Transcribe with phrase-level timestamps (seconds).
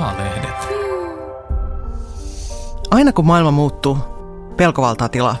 [0.00, 0.68] A-lehdet.
[2.90, 3.98] Aina kun maailma muuttuu,
[4.56, 5.36] pelko valtaa tilaa.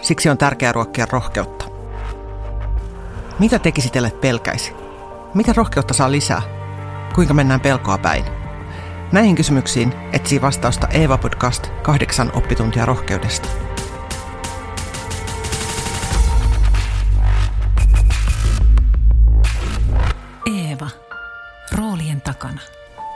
[0.00, 1.64] Siksi on tärkeää ruokkia rohkeutta.
[3.38, 4.74] Mitä tekisit, ellet pelkäisi?
[5.34, 6.42] Mitä rohkeutta saa lisää?
[7.14, 8.24] Kuinka mennään pelkoa päin?
[9.12, 13.67] Näihin kysymyksiin etsii vastausta Eeva Podcast kahdeksan oppituntia rohkeudesta.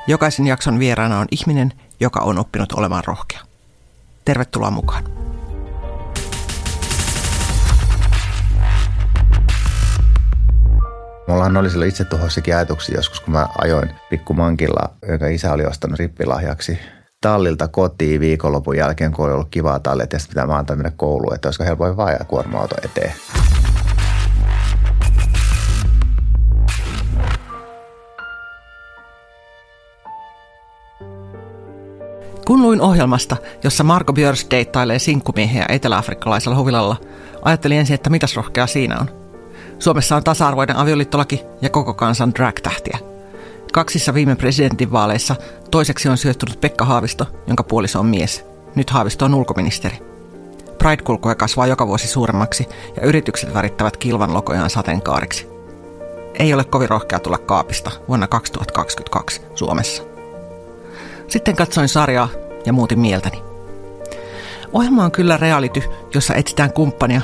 [0.07, 3.41] Jokaisen jakson vieraana on ihminen, joka on oppinut olemaan rohkea.
[4.25, 5.05] Tervetuloa mukaan.
[11.29, 15.99] Mullahan oli sillä itse tuhoisikin ajatuksia joskus, kun mä ajoin pikkumankilla, joka isä oli ostanut
[15.99, 16.79] rippilahjaksi
[17.21, 21.35] tallilta kotiin viikonlopun jälkeen, kun oli ollut kivaa tallit ja sitten pitää maantaa mennä kouluun,
[21.35, 23.13] että olisiko helpoin vaan ajaa kuorma-auto eteen.
[32.53, 36.97] Kun luin ohjelmasta, jossa Marko Björs deittailee sinkkumiehiä eteläafrikkalaisella huvilalla,
[37.43, 39.11] ajattelin ensin, että mitäs rohkea siinä on.
[39.79, 42.99] Suomessa on tasa-arvoinen avioliittolaki ja koko kansan drag-tähtiä.
[43.73, 45.37] Kaksissa viime presidentinvaaleissa
[45.71, 48.45] toiseksi on syöttynyt Pekka Haavisto, jonka puoliso on mies.
[48.75, 49.99] Nyt Haavisto on ulkoministeri.
[50.79, 55.47] Pride-kulkuja kasvaa joka vuosi suuremmaksi ja yritykset värittävät kilvan lokojaan sateenkaariksi.
[56.39, 60.12] Ei ole kovin rohkea tulla kaapista vuonna 2022 Suomessa.
[61.33, 62.29] Sitten katsoin sarjaa
[62.67, 63.43] ja muutin mieltäni.
[64.73, 65.83] Ohjelma on kyllä reality,
[66.15, 67.21] jossa etsitään kumppania,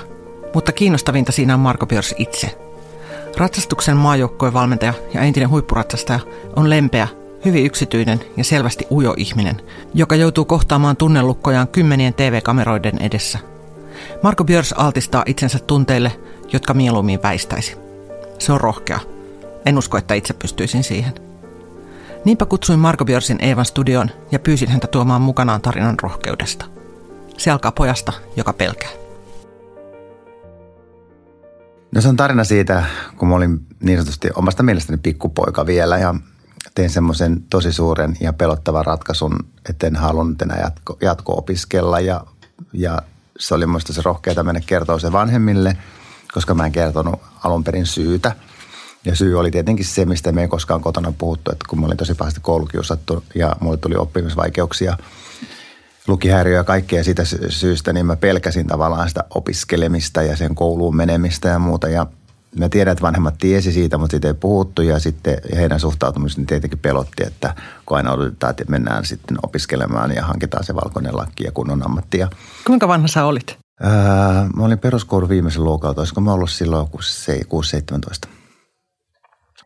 [0.54, 2.58] mutta kiinnostavinta siinä on Marko Björs itse.
[3.36, 6.20] Ratsastuksen maajoukkojen valmentaja ja entinen huippuratsastaja
[6.56, 7.08] on lempeä,
[7.44, 9.62] hyvin yksityinen ja selvästi ujo ihminen,
[9.94, 13.38] joka joutuu kohtaamaan tunnelukkojaan kymmenien TV-kameroiden edessä.
[14.22, 16.12] Marko Björs altistaa itsensä tunteille,
[16.52, 17.76] jotka mieluummin väistäisi.
[18.38, 19.00] Se on rohkea.
[19.66, 21.27] En usko, että itse pystyisin siihen.
[22.24, 26.64] Niinpä kutsuin Marko Björsin Eevan studioon ja pyysin häntä tuomaan mukanaan tarinan rohkeudesta.
[27.38, 28.90] Se alkaa pojasta, joka pelkää.
[31.94, 32.84] No se on tarina siitä,
[33.16, 36.14] kun mä olin niin sanotusti omasta mielestäni pikkupoika vielä ja
[36.74, 42.24] tein semmoisen tosi suuren ja pelottavan ratkaisun, että en halunnut enää jatko, jatko-opiskella ja,
[42.72, 43.02] ja
[43.38, 45.76] se oli muista se rohkeata mennä kertoa se vanhemmille,
[46.34, 48.32] koska mä en kertonut alun perin syytä.
[49.04, 51.96] Ja syy oli tietenkin se, mistä me ei koskaan kotona puhuttu, että kun mä olin
[51.96, 54.96] tosi pahasti koulukiusattu ja mulle tuli oppimisvaikeuksia,
[56.08, 61.48] lukihäiriöä ja kaikkea siitä syystä, niin mä pelkäsin tavallaan sitä opiskelemista ja sen kouluun menemistä
[61.48, 61.88] ja muuta.
[61.88, 62.06] Ja
[62.58, 66.78] mä tiedän, että vanhemmat tiesi siitä, mutta siitä ei puhuttu ja sitten heidän suhtautumiseni tietenkin
[66.78, 67.54] pelotti, että
[67.86, 72.28] kun aina odotetaan, että mennään sitten opiskelemaan ja hankitaan se valkoinen lakki ja kunnon ammattia.
[72.66, 73.58] Kuinka vanha sä olit?
[73.84, 73.90] Öö,
[74.56, 76.88] mä olin peruskoulun viimeisen luokalta, olisiko mä ollut silloin
[78.26, 78.37] 6-17.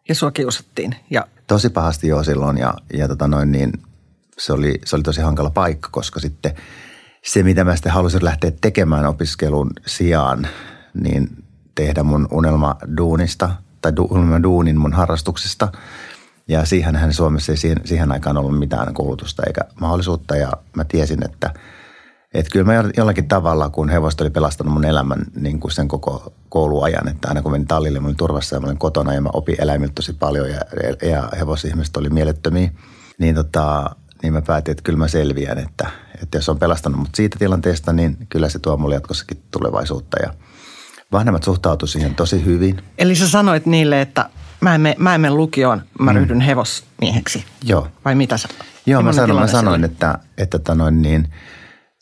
[0.08, 0.96] Ja sua kiusattiin.
[1.10, 1.26] Ja...
[1.46, 3.72] Tosi pahasti jo silloin ja, ja tota noin niin,
[4.38, 6.54] se oli, se oli tosi hankala paikka, koska sitten
[7.24, 10.48] se, mitä mä sitten halusin lähteä tekemään opiskelun sijaan,
[11.02, 15.72] niin tehdä mun unelma duunista tai du, unelma duunin mun harrastuksesta.
[16.48, 21.24] Ja siihenhän Suomessa ei siihen, siihen aikaan ollut mitään koulutusta eikä mahdollisuutta ja mä tiesin,
[21.24, 21.54] että–
[22.34, 26.32] että kyllä mä jollakin tavalla, kun hevosta oli pelastanut mun elämän niin kuin sen koko
[26.48, 29.28] kouluajan, että aina kun menin tallille, mä olin turvassa ja mä olin kotona ja mä
[29.32, 30.60] opin eläimiltä tosi paljon ja,
[31.08, 32.70] ja hevosihmiset oli mielettömiä,
[33.18, 33.90] niin, tota,
[34.22, 35.90] niin mä päätin, että kyllä mä selviän, että,
[36.22, 40.34] että jos on pelastanut mut siitä tilanteesta, niin kyllä se tuo mulle jatkossakin tulevaisuutta ja
[41.12, 42.82] vanhemmat suhtautuivat siihen tosi hyvin.
[42.98, 46.18] Eli sä sanoit niille, että mä en mene, mä en mene lukioon, mä mm.
[46.18, 47.44] ryhdyn hevosmieheksi.
[47.64, 47.88] Joo.
[48.04, 48.48] Vai mitä sä?
[48.86, 51.28] Joo, mä sanoin, mä sanoin että, että, että noin niin–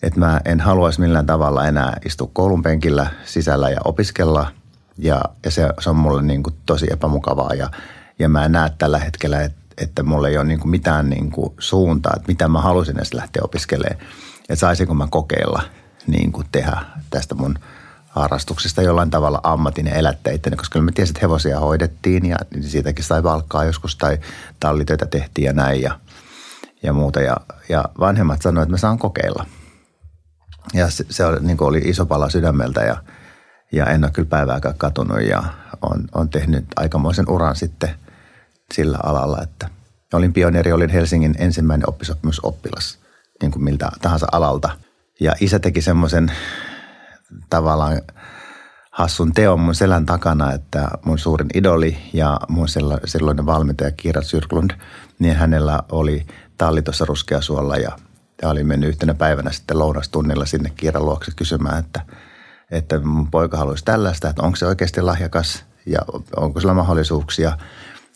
[0.03, 4.53] että mä en haluaisi millään tavalla enää istua koulun penkillä sisällä ja opiskella.
[4.99, 7.71] Ja, ja se, se on mulle niin kuin tosi epämukavaa ja,
[8.19, 11.31] ja mä en näe tällä hetkellä, että, että mulla ei ole niin kuin mitään niin
[11.31, 14.03] kuin suuntaa, että mitä mä haluaisin edes lähteä opiskelemaan.
[14.41, 15.63] Että saisinko mä kokeilla
[16.07, 16.77] niin kuin tehdä
[17.11, 17.59] tästä mun
[18.09, 22.37] harrastuksesta jollain tavalla ammatin ja elättää itteni, koska kyllä mä tiesin, että hevosia hoidettiin ja
[22.61, 24.19] siitäkin sai valkkaa joskus tai
[24.61, 25.99] tallitöitä tehtiin ja näin ja,
[26.83, 27.21] ja muuta.
[27.21, 27.37] Ja,
[27.69, 29.47] ja vanhemmat sanoivat, että mä saan kokeilla–
[30.75, 32.97] ja se, se oli, niin oli iso pala sydämeltä ja,
[33.73, 35.43] ja en ole kyllä päivääkään katunut ja
[35.83, 37.91] on, on tehnyt aikamoisen uran sitten
[38.75, 39.69] sillä alalla, että
[40.13, 42.99] olin pioneeri, olin Helsingin ensimmäinen oppisopimusoppilas
[43.43, 44.71] niin kuin miltä tahansa alalta.
[45.21, 46.33] Ja isä teki semmoisen
[47.51, 48.01] tavallaan
[48.91, 52.69] hassun teon mun selän takana, että mun suurin idoli ja mun
[53.05, 54.71] silloinen valmentaja Kiira Syrklund,
[55.19, 56.27] niin hänellä oli
[56.59, 57.99] talli tuossa Ruskeasuolla ja
[58.43, 62.01] ja olin mennyt yhtenä päivänä sitten lounastunnilla sinne Kiiran luokse kysymään, että,
[62.71, 65.99] että mun poika haluaisi tällaista, että onko se oikeasti lahjakas ja
[66.37, 67.59] onko sillä mahdollisuuksia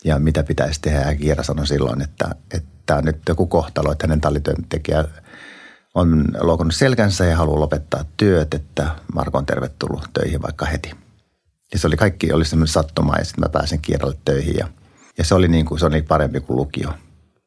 [0.04, 1.00] ja mitä pitäisi tehdä.
[1.00, 5.04] Ja Kiira sanoi silloin, että, että tämä on nyt joku kohtalo, että hänen tallityöntekijä
[5.94, 10.90] on loukannut selkänsä ja haluaa lopettaa työt, että Marko on tervetullut töihin vaikka heti.
[11.72, 14.68] Ja se oli kaikki, oli semmoinen sattuma ja sitten mä pääsin kiireelle töihin ja,
[15.18, 16.90] ja se oli niin kuin, se oli parempi kuin lukio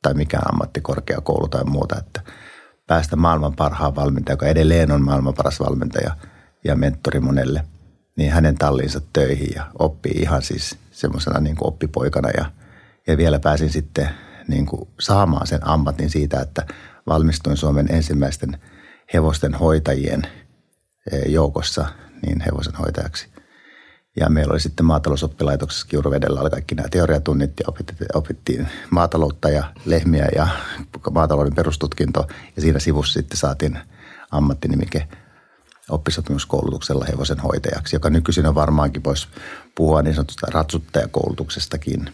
[0.02, 2.22] tai mikään ammattikorkeakoulu tai muuta, että
[2.88, 6.16] päästä maailman parhaan valmentaja, joka edelleen on maailman paras valmentaja
[6.64, 7.64] ja mentori monelle,
[8.16, 12.46] niin hänen talliinsa töihin ja oppii ihan siis semmoisena niin kuin oppipoikana ja,
[13.08, 14.10] ja vielä pääsin sitten
[14.48, 16.66] niin kuin saamaan sen ammatin siitä, että
[17.08, 18.60] valmistuin Suomen ensimmäisten
[19.14, 20.22] hevosten hoitajien
[21.12, 21.88] eh, joukossa
[22.26, 23.28] niin hevosen hoitajaksi.
[24.20, 29.74] Ja meillä oli sitten maatalousoppilaitoksessa Kiuruvedellä oli kaikki nämä teoriatunnit ja opittiin, opittiin maataloutta ja
[29.86, 30.48] lehmiä ja
[31.12, 32.28] maatalouden perustutkinto.
[32.56, 33.80] Ja siinä sivussa sitten saatiin
[34.32, 35.08] ammattinimike
[35.90, 39.28] oppisopimuskoulutuksella hevosen hoitajaksi, joka nykyisin on varmaankin voisi
[39.76, 42.10] puhua niin sanotusta ratsuttajakoulutuksestakin.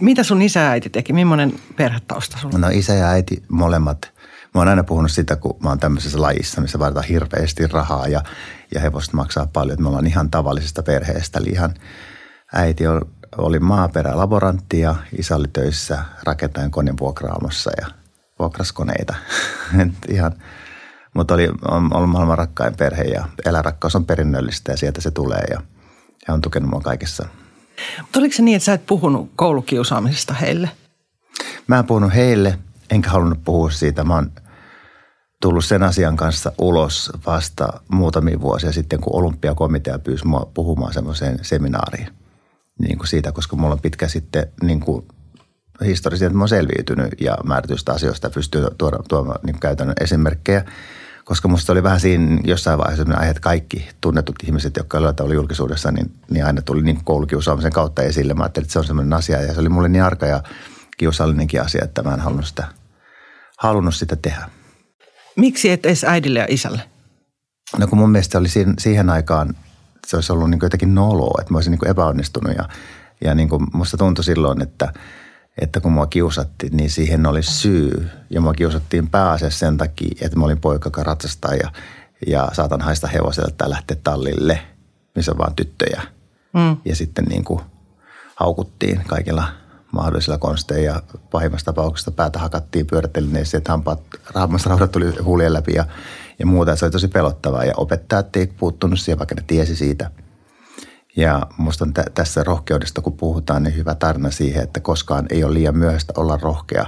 [0.00, 1.12] Mitä sun isä ja äiti teki?
[1.12, 2.58] Millainen perhetausta sulla?
[2.58, 4.12] No isä ja äiti molemmat.
[4.54, 8.22] Mä oon aina puhunut sitä, kun mä oon tämmöisessä lajissa, missä vaaditaan hirveästi rahaa ja,
[8.74, 9.72] ja hevoset maksaa paljon.
[9.72, 11.38] Että me ollaan ihan tavallisesta perheestä.
[11.38, 11.74] Eli ihan
[12.54, 12.84] äiti
[13.38, 17.86] oli maaperälaborantti ja isä oli töissä rakentajan koneen vuokraamossa ja
[18.38, 19.14] vuokraskoneita.
[20.08, 20.32] ihan,
[21.14, 25.44] mutta oli, on, on maailman rakkain perhe ja elärakkaus on perinnöllistä ja sieltä se tulee
[25.50, 25.60] ja
[26.28, 27.28] he on tukenut mua kaikessa–
[28.00, 30.70] mutta oliko se niin, että sä et puhunut koulukiusaamisesta heille?
[31.66, 32.58] Mä en puhunut heille,
[32.90, 34.04] enkä halunnut puhua siitä.
[34.04, 34.32] Mä oon
[35.42, 41.38] tullut sen asian kanssa ulos vasta muutamia vuosia sitten, kun olympiakomitea pyysi mua puhumaan semmoiseen
[41.42, 42.08] seminaariin.
[42.78, 45.06] Niin kuin siitä, koska mulla on pitkä sitten niin kuin
[45.84, 50.64] historiallisesti, että mä oon selviytynyt ja määritystä asioista pystyy tuomaan tuomaan niin käytännön esimerkkejä–
[51.24, 55.90] koska musta oli vähän siinä jossain vaiheessa aihe, että kaikki tunnetut ihmiset, jotka oli julkisuudessa,
[55.90, 58.34] niin, niin aina tuli niin koulukiusaamisen kautta esille.
[58.34, 60.42] Mä ajattelin, että se on sellainen asia ja se oli mulle niin arka ja
[60.96, 62.66] kiusallinenkin asia, että mä en halunnut sitä,
[63.58, 64.48] halunnut sitä tehdä.
[65.36, 66.82] Miksi et edes äidille ja isälle?
[67.78, 69.54] No kun mun mielestä oli siihen, siihen aikaan,
[70.06, 72.68] se olisi ollut niin jotenkin noloa, että mä olisin niin epäonnistunut ja,
[73.24, 74.92] ja niin kuin musta tuntui silloin, että–
[75.58, 78.08] että kun mua kiusattiin, niin siihen oli syy.
[78.30, 81.72] Ja mua kiusattiin pääasiassa sen takia, että mä olin poika, joka ratsastaa ja,
[82.26, 84.58] ja saatan haista hevoselta tai lähteä tallille,
[85.14, 86.02] missä on vaan tyttöjä.
[86.52, 86.76] Mm.
[86.84, 87.60] Ja sitten niin kuin
[88.34, 89.48] haukuttiin kaikilla
[89.92, 94.00] mahdollisilla konsteilla ja pahimmassa tapauksessa päätä hakattiin pyörätelineessä, että hampaat,
[94.34, 95.84] hammasraudat tuli huulien läpi ja,
[96.38, 96.76] ja muuta.
[96.76, 100.10] Se oli tosi pelottavaa ja opettajat ei puuttunut siihen, vaikka ne tiesi siitä–
[101.16, 105.44] ja minusta on t- tässä rohkeudesta, kun puhutaan, niin hyvä tarina siihen, että koskaan ei
[105.44, 106.86] ole liian myöhäistä olla rohkea.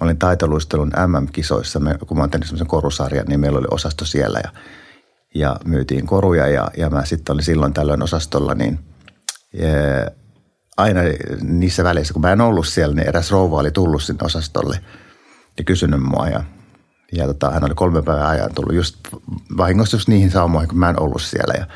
[0.00, 4.40] Olin taitoluistelun MM-kisoissa, me, kun mä oon tehnyt semmoisen korusarjan, niin meillä oli osasto siellä
[4.44, 4.50] ja,
[5.34, 8.78] ja myytiin koruja ja, ja mä sitten olin silloin tällöin osastolla, niin
[10.76, 11.00] aina
[11.42, 14.80] niissä väleissä, kun mä en ollut siellä, niin eräs rouva oli tullut sinne osastolle
[15.58, 16.44] ja kysynyt mua ja,
[17.12, 18.96] ja tota, hän oli kolme päivää ajan tullut just
[19.56, 21.66] vahingossa just niihin saumoihin, kun mä en ollut siellä ja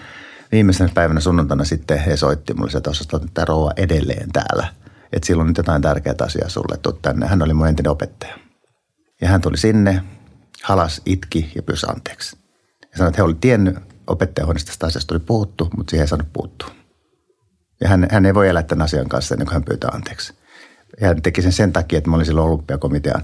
[0.52, 4.66] viimeisenä päivänä sunnuntaina sitten he soitti mulle sieltä osasta, että rouva edelleen täällä.
[5.12, 7.26] Että silloin on nyt jotain tärkeää asiaa sulle, tuu tänne.
[7.26, 8.38] Hän oli mun entinen opettaja.
[9.20, 10.02] Ja hän tuli sinne,
[10.62, 12.36] halas, itki ja pyysi anteeksi.
[12.82, 13.76] Ja sanoi, että he oli tiennyt
[14.06, 16.79] opettajahuoneesta tästä asiasta tuli puhuttu, mutta siihen ei saanut puuttua.
[17.80, 20.34] Ja hän, hän ei voi elää tämän asian kanssa ennen kuin hän pyytää anteeksi.
[21.00, 23.22] Ja hän teki sen sen takia, että mä olin silloin olympiakomitean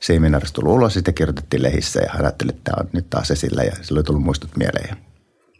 [0.00, 3.62] seminaarista tullut ulos, sitten kirjoitettiin lehissä ja hän ajatteli, että tämä on nyt taas esillä
[3.62, 4.96] ja sillä oli tullut muistut mieleen.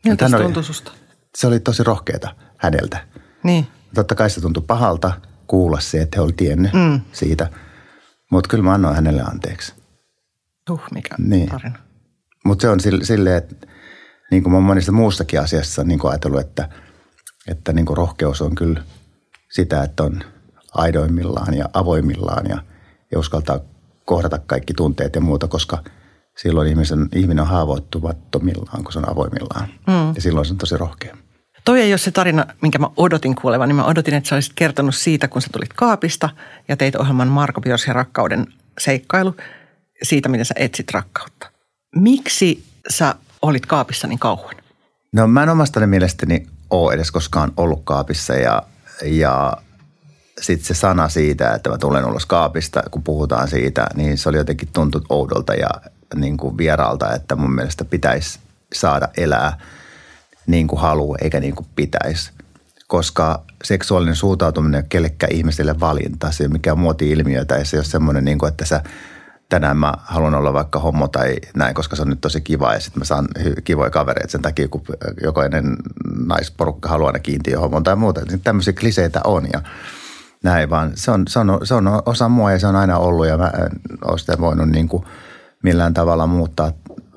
[0.04, 0.92] Miltä se tuntui susta?
[1.36, 3.06] se oli tosi rohkeata häneltä.
[3.42, 3.66] Niin.
[3.94, 5.12] Totta kai se tuntui pahalta
[5.46, 7.00] kuulla se, että he oli tiennyt mm.
[7.12, 7.48] siitä.
[8.30, 9.74] Mutta kyllä mä annoin hänelle anteeksi.
[10.66, 11.48] Tuh, mikä niin.
[11.48, 11.78] tarina.
[12.44, 13.66] Mutta se on silleen, että
[14.30, 16.68] niin kuin mä monista muustakin asiassa niin kuin ajatellut, että,
[17.48, 18.82] että niin kuin rohkeus on kyllä
[19.50, 20.20] sitä, että on
[20.74, 22.62] aidoimmillaan ja avoimillaan ja,
[23.12, 23.60] ja uskaltaa
[24.04, 25.78] kohdata kaikki tunteet ja muuta, koska
[26.36, 29.68] silloin ihmisen, ihminen on haavoittuvattomillaan, kun se on avoimillaan.
[29.86, 30.14] Mm.
[30.14, 31.16] Ja silloin se on tosi rohkea.
[31.64, 34.52] Toi ei ole se tarina, minkä mä odotin kuulevan, niin mä odotin, että sä olisit
[34.54, 36.28] kertonut siitä, kun sä tulit kaapista
[36.68, 38.46] ja teit ohjelman Marko Bios ja rakkauden
[38.78, 39.36] seikkailu,
[40.02, 41.50] siitä, miten sä etsit rakkautta.
[41.96, 44.54] Miksi sä olit kaapissa niin kauan?
[45.12, 48.62] No mä en omasta mielestäni ole edes koskaan ollut kaapissa ja,
[49.04, 49.52] ja
[50.40, 54.36] sitten se sana siitä, että mä tulen ulos kaapista, kun puhutaan siitä, niin se oli
[54.36, 55.70] jotenkin tuntunut oudolta ja
[56.14, 58.38] niin kuin vieraalta, että mun mielestä pitäisi
[58.72, 59.58] saada elää–
[60.48, 62.30] niin kuin haluaa eikä niin kuin pitäisi.
[62.86, 66.32] Koska seksuaalinen suuntautuminen on kellekään ihmiselle valinta.
[66.32, 68.82] Se ei ole mikään muoti-ilmiö tai se ei ole semmoinen, niin kuin, että sä
[69.48, 72.80] tänään mä haluan olla vaikka homo tai näin, koska se on nyt tosi kiva ja
[72.80, 73.28] sitten mä saan
[73.64, 74.82] kivoja kavereita sen takia, kun
[75.22, 75.76] jokainen
[76.26, 78.20] naisporukka haluaa aina kiintiö homon tai muuta.
[78.44, 79.60] Tämmöisiä kliseitä on ja,
[80.42, 83.26] näin, vaan se on, se, on, se on osa mua ja se on aina ollut
[83.26, 85.04] ja mä en ole sitä voinut niin kuin
[85.62, 86.72] millään tavalla muuttaa.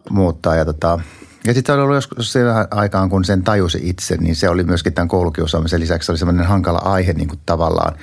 [0.10, 1.00] muuttaa ja tota,
[1.48, 4.94] ja sitten oli ollut joskus siihen aikaan, kun sen tajusi itse, niin se oli myöskin
[4.94, 7.96] tämän koulukiusaamisen lisäksi se oli semmoinen hankala aihe niin kuin tavallaan,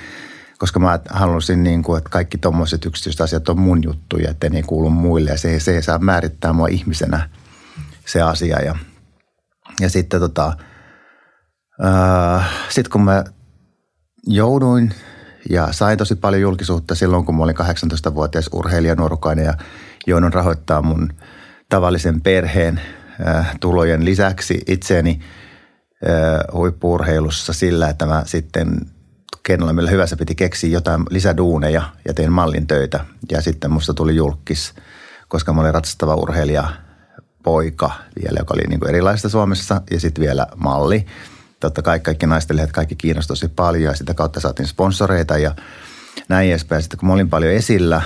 [0.59, 4.63] koska mä halusin, niin kuin, että kaikki tuommoiset yksityiset asiat on mun juttuja, että ne
[4.63, 7.29] kuulu muille ja se, se ei saa määrittää mua ihmisenä
[8.05, 8.59] se asia.
[8.59, 8.75] Ja,
[9.79, 10.53] ja sitten tota,
[11.85, 13.23] äh, sit kun mä
[14.27, 14.93] jouduin
[15.49, 19.53] ja sain tosi paljon julkisuutta silloin, kun mä olin 18-vuotias urheilija nuorukainen ja
[20.07, 21.13] joudun rahoittaa mun
[21.69, 22.81] tavallisen perheen
[23.27, 25.19] äh, tulojen lisäksi itseäni
[26.07, 28.81] äh, huippuurheilussa sillä, että mä sitten
[29.43, 33.05] kenellä millä hyvässä piti keksiä jotain lisäduuneja ja tein mallin töitä.
[33.31, 34.73] Ja sitten musta tuli julkis,
[35.27, 36.69] koska mä olin ratsastava urheilija
[37.43, 37.91] poika
[38.23, 41.05] vielä, joka oli niin kuin erilaista Suomessa ja sitten vielä malli–
[41.59, 45.55] totta kai kaikki naistelijat, kaikki kiinnosti tosi paljon ja sitä kautta saatiin sponsoreita ja
[46.29, 46.81] näin edespäin.
[46.81, 48.01] Sitten kun mä olin paljon esillä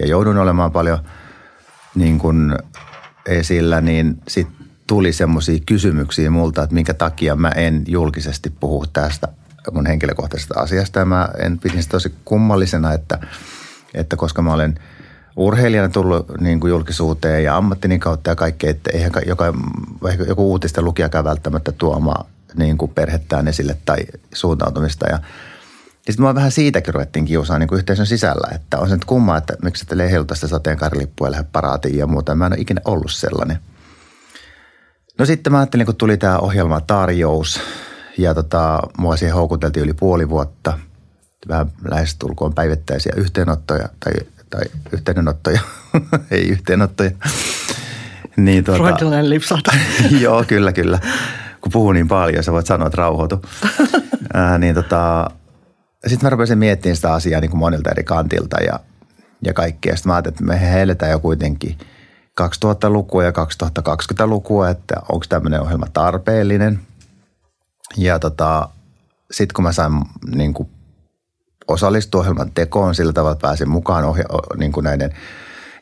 [0.00, 0.98] ja joudun olemaan paljon
[1.94, 2.58] niin kuin
[3.26, 9.28] esillä, niin sitten tuli semmoisia kysymyksiä multa, että minkä takia mä en julkisesti puhu tästä
[9.72, 10.98] mun henkilökohtaisesta asiasta.
[10.98, 13.18] Ja mä en pidin sitä tosi kummallisena, että,
[13.94, 14.78] että koska mä olen
[15.36, 19.44] urheilijana tullut niin kuin julkisuuteen ja ammattini kautta ja kaikkea, että eihän joka,
[20.28, 23.98] joku uutisten lukijakaan välttämättä tuomaan niin kuin perhettään esille tai
[24.34, 25.06] suuntautumista.
[25.06, 25.18] Ja,
[26.06, 29.04] ja sitten mä vähän siitäkin ruvettiin kiusaa niin kuin yhteisön sisällä, että on se nyt
[29.04, 32.34] kumma, että miksi ette leiheilu tästä sateenkaarilippua ja lähde paraatiin ja muuta.
[32.34, 33.58] Mä en ole ikinä ollut sellainen.
[35.18, 37.60] No sitten mä ajattelin, kun tuli tämä ohjelma tarjous
[38.18, 40.78] ja tota, mua siihen houkuteltiin yli puoli vuotta.
[41.48, 44.12] Vähän lähestulkoon päivittäisiä yhteenottoja tai,
[44.50, 45.60] tai yhteydenottoja,
[46.30, 47.10] ei yhteenottoja.
[48.36, 49.72] Niin, tuota, Freudilainen lipsahta.
[50.20, 50.98] joo, kyllä, kyllä
[51.66, 53.42] kun puhuu niin paljon, sä voit sanoa, että rauhoitu.
[54.34, 55.30] Ää, niin tota,
[56.06, 58.80] sitten mä rupesin miettimään sitä asiaa niin kuin monilta eri kantilta ja,
[59.44, 59.96] ja kaikkea.
[59.96, 61.78] Sitten mä ajattelin, että me heiletään jo kuitenkin
[62.40, 66.80] 2000-lukua ja 2020-lukua, että onko tämmöinen ohjelma tarpeellinen.
[67.96, 68.68] Ja tota,
[69.30, 69.92] sitten kun mä sain
[70.34, 70.68] niin kuin
[71.68, 75.14] osallistua ohjelman tekoon sillä tavalla, että pääsin mukaan ohja- niin kuin näiden–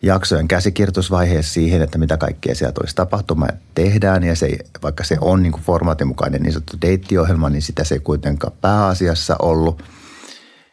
[0.04, 4.22] jaksojen käsikirjoitusvaiheessa siihen, että mitä kaikkea siellä tulisi tapahtumaan tehdään.
[4.22, 7.94] Ja se, vaikka se on niin kuin formaatin mukainen niin sanottu deittiohjelma, niin sitä se
[7.94, 9.82] ei kuitenkaan pääasiassa ollut.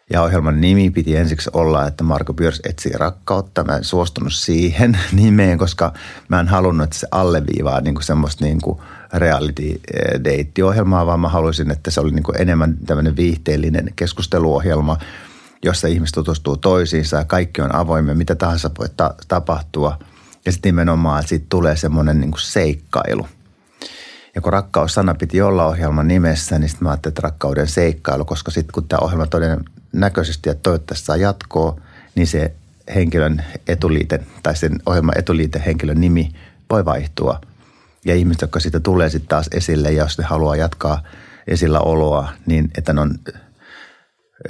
[0.10, 3.64] Ja ohjelman nimi piti ensiksi olla, että Marko Pyörs etsii rakkautta.
[3.64, 5.94] Mä en suostunut siihen nimeen, koska
[6.28, 8.80] mä en halunnut, että se alleviivaa niin kuin semmoista niin kuin
[9.14, 14.98] reality-deittiohjelmaa, vaan mä haluaisin, että se oli niin kuin enemmän tämmöinen viihteellinen keskusteluohjelma–
[15.66, 20.00] jossa ihmiset tutustuu toisiinsa ja kaikki on avoimia, mitä tahansa voi ta- tapahtua.
[20.46, 23.28] Ja sitten nimenomaan, että siitä tulee semmoinen niin kuin seikkailu.
[24.36, 28.52] Ja kun rakkaussana piti olla ohjelman nimessä, niin sitten mä ajattelin, että rakkauden seikkailu, koska
[28.52, 31.82] sitten kun tämä ohjelma todennäköisesti ja toivottavasti saa jatkoa,
[32.16, 32.54] niin se
[32.96, 36.32] henkilön etuliite tai sen ohjelman etuliite henkilön nimi
[36.70, 37.42] voi vaihtua.
[38.06, 41.04] Ja ihmiset, jotka siitä tulee sitten taas esille, jos ne haluaa jatkaa
[41.48, 43.20] esillä oloa, niin että ne on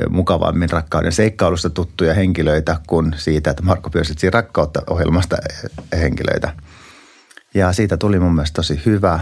[0.09, 5.37] mukavammin rakkauden seikkailusta tuttuja henkilöitä kuin siitä, että Marko pyösitsi rakkautta ohjelmasta
[5.93, 6.53] henkilöitä.
[7.53, 9.19] Ja siitä tuli mun mielestä tosi hyvä.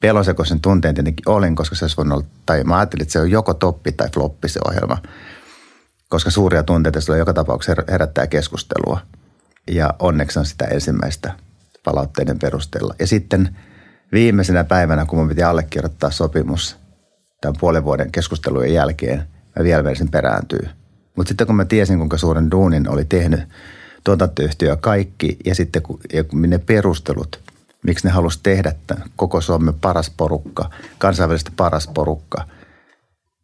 [0.00, 3.30] Pelosekoisen tunteen tietenkin olin, koska se olisi voinut olla, tai mä ajattelin, että se on
[3.30, 4.98] joko toppi tai floppi se ohjelma.
[6.08, 9.00] Koska suuria tunteita sillä joka tapauksessa herättää keskustelua.
[9.70, 11.32] Ja onneksi on sitä ensimmäistä
[11.84, 12.94] palautteiden perusteella.
[12.98, 13.56] Ja sitten
[14.12, 16.76] viimeisenä päivänä, kun mun piti allekirjoittaa sopimus
[17.40, 19.22] tämän puolen vuoden keskustelujen jälkeen,
[19.56, 20.68] mä vielä verisin perääntyy.
[21.16, 23.40] Mutta sitten kun mä tiesin, kuinka suuren duunin oli tehnyt
[24.04, 27.40] tuotantoyhtiö kaikki ja sitten kun, ja kun ne perustelut,
[27.84, 32.44] miksi ne halusi tehdä tämän, koko Suomen paras porukka, kansainvälisesti paras porukka.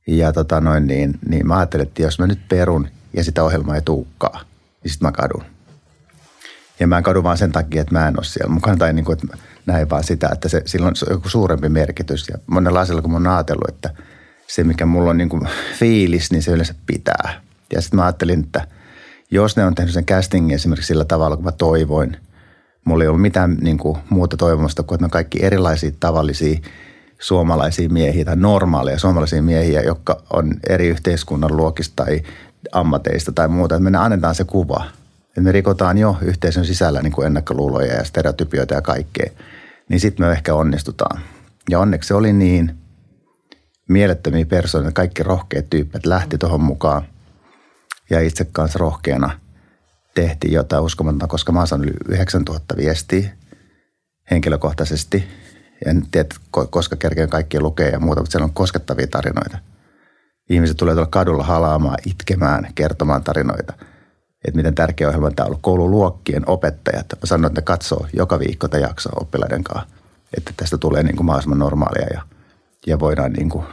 [0.06, 3.74] Ja tota noin, niin, niin mä ajattelin, että jos mä nyt perun ja sitä ohjelmaa
[3.74, 4.40] ei tuukkaa,
[4.84, 5.44] niin sitten mä kadun.
[6.80, 9.04] Ja mä en kadu vaan sen takia, että mä en ole siellä mukana tai niin
[9.04, 12.28] kuin, että näin vaan sitä, että se, sillä on joku suurempi merkitys.
[12.28, 13.90] Ja monella asialla, kun mä oon ajatellut, että–
[14.48, 17.40] se, mikä mulla on niin kuin fiilis, niin se yleensä pitää.
[17.72, 18.66] Ja sitten mä ajattelin, että
[19.30, 22.16] jos ne on tehnyt sen castingin esimerkiksi sillä tavalla, kun mä toivoin,
[22.84, 26.58] mulla ei ollut mitään niin kuin muuta toivomusta kuin, että ne kaikki erilaisia tavallisia
[27.18, 32.22] suomalaisia miehiä tai normaaleja suomalaisia miehiä, jotka on eri yhteiskunnan luokista tai
[32.72, 33.74] ammateista tai muuta.
[33.74, 34.84] Että me annetaan se kuva.
[35.38, 39.30] Että me rikotaan jo yhteisön sisällä niin kuin ennakkoluuloja ja stereotypioita ja kaikkea.
[39.88, 41.20] Niin sitten me ehkä onnistutaan.
[41.70, 42.74] Ja onneksi oli niin–
[43.88, 47.02] mielettömiä persoonia, kaikki rohkeat tyypit lähti tuohon mukaan.
[48.10, 49.40] Ja itse kanssa rohkeana
[50.14, 53.30] tehtiin jotain uskomatonta, koska mä oon yli 9000 viestiä
[54.30, 55.24] henkilökohtaisesti.
[55.86, 56.28] En tiedä,
[56.70, 59.58] koska kerkeen kaikki lukee ja muuta, mutta siellä on koskettavia tarinoita.
[60.50, 63.87] ihmiset tulee tuolla kadulla halaamaan, itkemään, kertomaan tarinoita.
[64.44, 65.62] Että miten tärkeä ohjelma tämä on ollut.
[65.62, 69.88] Koululuokkien opettajat sanoivat, että ne katsoo joka viikko tätä jaksoa oppilaiden kanssa.
[70.36, 72.22] Että tästä tulee niin kuin mahdollisimman normaalia ja,
[72.86, 73.64] ja voidaan niin kuin,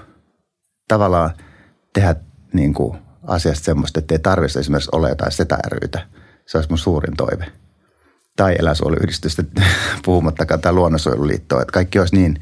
[0.87, 1.31] tavallaan
[1.93, 2.15] tehdä
[2.53, 6.07] niin kuin asiasta semmoista, että ei tarvitse esimerkiksi olla jotain setääryytä.
[6.45, 7.45] Se olisi mun suurin toive.
[8.35, 9.43] Tai eläinsuojeluyhdistystä
[10.05, 11.61] puhumattakaan tai luonnonsuojeluliittoa.
[11.61, 12.41] Että kaikki olisi niin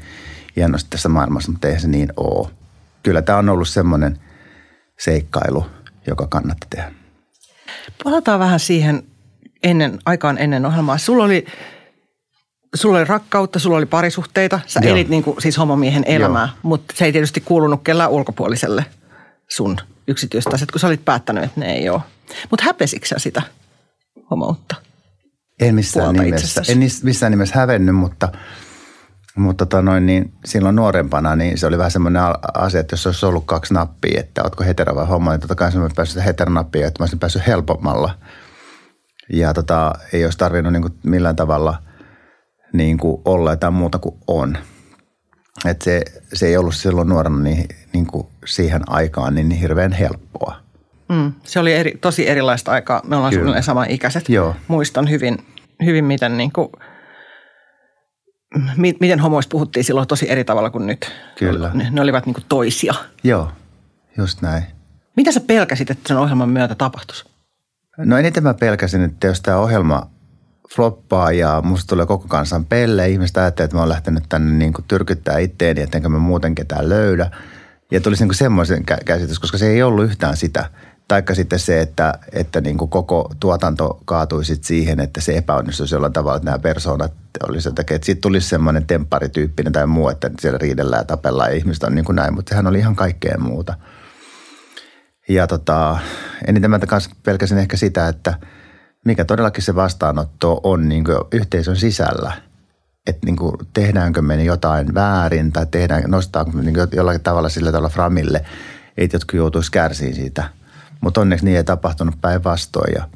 [0.56, 2.48] hienosti tässä maailmassa, mutta eihän se niin ole.
[3.02, 4.18] Kyllä tämä on ollut semmoinen
[4.98, 5.66] seikkailu,
[6.06, 7.03] joka kannatti tehdä.
[8.04, 9.02] Palataan vähän siihen
[9.62, 10.98] ennen, aikaan ennen ohjelmaa.
[10.98, 11.46] Sulla oli,
[12.74, 14.60] sulla oli rakkautta, sulla oli parisuhteita.
[14.66, 14.92] Sä Joo.
[14.92, 16.58] elit niin kuin, siis homomiehen elämää, Joo.
[16.62, 18.86] mutta se ei tietysti kuulunut kellään ulkopuoliselle
[19.50, 19.76] sun
[20.08, 22.00] yksityistä asiat, kun sä olit päättänyt, että ne ei ole.
[22.50, 23.42] Mutta häpesikö sä sitä
[24.30, 24.76] homoutta?
[25.60, 28.28] En missään nimessä, en missään nimessä hävennyt, mutta,
[29.36, 32.22] mutta tota noin, niin silloin nuorempana niin se oli vähän semmoinen
[32.54, 35.70] asia, että jos olisi ollut kaksi nappia, että oletko hetero vai homo, niin totta kai
[35.74, 38.18] mä päässyt heteronappia, että mä olisin päässyt helpommalla.
[39.32, 41.82] Ja tota, ei olisi tarvinnut niin kuin millään tavalla
[42.72, 44.58] niin kuin olla jotain muuta kuin on.
[45.64, 49.92] Et se, se ei ollut silloin nuorena niin, niin kuin siihen aikaan niin, niin hirveän
[49.92, 50.56] helppoa.
[51.08, 53.02] Mm, se oli eri, tosi erilaista aikaa.
[53.06, 54.28] Me ollaan suunnilleen sama ikäiset.
[54.28, 54.56] Joo.
[54.68, 55.38] Muistan hyvin,
[55.84, 56.68] hyvin miten, niin kuin,
[58.76, 61.12] miten homoista puhuttiin silloin tosi eri tavalla kuin nyt.
[61.38, 61.70] Kyllä.
[61.74, 62.94] Ne, ne olivat niin toisia.
[63.24, 63.52] Joo,
[64.18, 64.64] just näin.
[65.16, 67.24] Mitä sä pelkäsit, että sen ohjelman myötä tapahtuisi?
[67.98, 70.10] No eniten mä pelkäsin, että jos tämä ohjelma
[70.74, 73.08] floppaa ja musta tulee koko kansan pelle.
[73.08, 76.54] Ihmiset ajattelee, että mä oon lähtenyt tänne niin kuin tyrkyttää itteeni, että enkä mä muuten
[76.54, 77.30] ketään löydä.
[77.90, 80.70] Ja tulisi niin semmoisen käsitys, koska se ei ollut yhtään sitä.
[81.08, 85.94] Taikka sitten se, että, että niin kuin koko tuotanto kaatui sit siihen, että se epäonnistuisi
[85.94, 87.12] jollain tavalla, että nämä persoonat
[87.48, 87.94] olisi jotakin.
[87.94, 91.94] Että siitä tulisi semmoinen tempparityyppinen tai muu, että siellä riidellään ja tapellaan ja ihmiset on
[91.94, 92.34] niin kuin näin.
[92.34, 93.74] Mutta sehän oli ihan kaikkea muuta.
[95.28, 95.98] Ja tota,
[96.46, 98.34] eniten mä kanssa pelkäsin ehkä sitä, että–
[99.04, 102.32] mikä todellakin se vastaanotto on niin yhteisön sisällä.
[103.06, 103.36] Että niin
[103.74, 108.44] tehdäänkö me jotain väärin tai tehdään, nostaako me niin jollakin tavalla sillä tavalla framille,
[108.96, 110.44] että jotkut joutuisi kärsiin siitä.
[111.04, 112.94] Mutta onneksi niin ei tapahtunut päinvastoin.
[112.94, 113.08] Ja,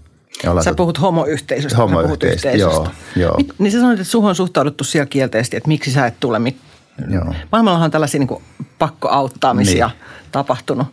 [0.45, 1.77] ja Sä puhut homoyhteisöstä.
[1.77, 2.89] Homoyhteisöstä, joo.
[3.17, 3.37] joo.
[3.37, 6.39] Mit, niin sä sanoit, että suhun on suhtauduttu siellä kielteisesti, että miksi sä et tule.
[6.39, 6.57] Mit...
[7.09, 7.35] Joo.
[7.53, 8.43] Maailmallahan on tällaisia niin
[8.79, 9.99] pakkoauttamisia niin.
[10.33, 10.87] tapahtunut.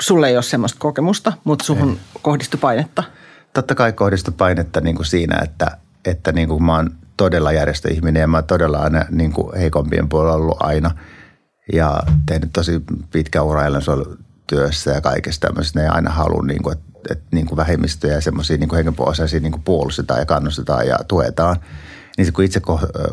[0.00, 2.20] Sulle ei ole semmoista kokemusta, mutta suhun ei.
[2.22, 3.04] kohdistui painetta–
[3.54, 8.20] totta kai kohdistui painetta niin kuin siinä, että, että niin kuin mä oon todella järjestöihminen
[8.20, 10.90] ja mä oon todella aina niin kuin heikompien puolella ollut aina.
[11.72, 13.62] Ja tehnyt tosi pitkä ura
[14.48, 15.80] työssä ja kaikesta tämmöistä.
[15.80, 19.62] Ne aina halunnut, niin kuin, että, että niin kuin vähemmistöjä ja semmoisia niin hengenpuolisaisia niin
[19.64, 21.56] puolustetaan ja kannustetaan ja tuetaan.
[22.16, 22.60] Niin se kun itse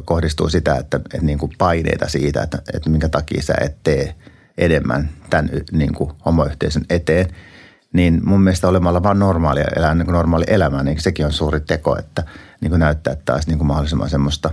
[0.05, 4.15] kohdistuu sitä, että, että niin kuin paineita siitä, että, että minkä takia sä et tee
[4.57, 7.27] enemmän tämän niin kuin homoyhteisön eteen–
[7.95, 11.59] niin mun mielestä olemalla vaan normaalia elää niin kuin normaali elämä, niin sekin on suuri
[11.59, 12.23] teko, että
[12.61, 14.51] niin kuin näyttää taas niin kuin mahdollisimman semmoista,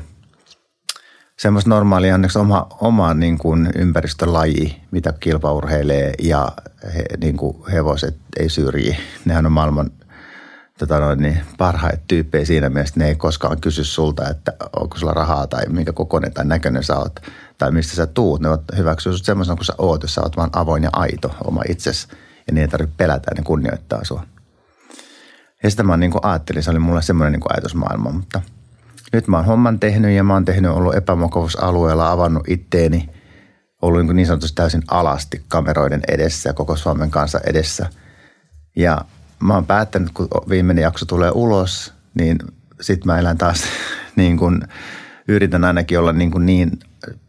[1.38, 6.53] semmoista normaalia, onneksi oma, oma niin kuin ympäristölaji, mitä kilpaurheilee ja
[6.95, 8.97] he, niin kuin hevoset ei syrji.
[9.25, 9.90] Nehän on maailman
[10.79, 15.14] tota noin, niin parhaita tyyppejä siinä mielessä, ne ei koskaan kysy sulta, että onko sulla
[15.14, 17.21] rahaa tai minkä kokoinen tai näköinen sä oot
[17.59, 18.40] tai mistä sä tuut.
[18.40, 21.62] Ne hyväksyy sut semmoisena kuin sä oot, jos sä oot vaan avoin ja aito oma
[21.68, 22.09] itsesi
[22.47, 24.27] ja niin ei tarvitse pelätä ja ne kunnioittaa sua.
[25.62, 28.40] Ja sitä mä niin kuin ajattelin, se oli mulle semmoinen niin ajatusmaailma, mutta
[29.12, 33.09] nyt mä oon homman tehnyt ja mä oon tehnyt ollut epämukavuusalueella, avannut itteeni,
[33.83, 37.87] ollut niin, niin sanotusti täysin alasti kameroiden edessä ja koko Suomen kanssa edessä.
[38.77, 39.05] Ja
[39.40, 42.38] mä oon päättänyt, kun viimeinen jakso tulee ulos, niin
[42.81, 43.62] sit mä elän taas
[44.16, 44.62] niin kuin,
[45.29, 46.70] yritän ainakin olla niin, kuin niin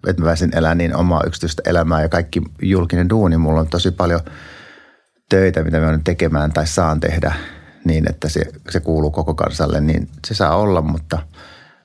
[0.08, 3.38] että mä pääsin elämään niin omaa yksityistä elämää ja kaikki julkinen duuni.
[3.38, 4.22] Mulla on tosi paljon–
[5.30, 7.34] töitä, mitä mä nyt tekemään tai saan tehdä
[7.86, 11.20] niin, että se, se kuuluu koko kansalle, niin se saa olla, mutta,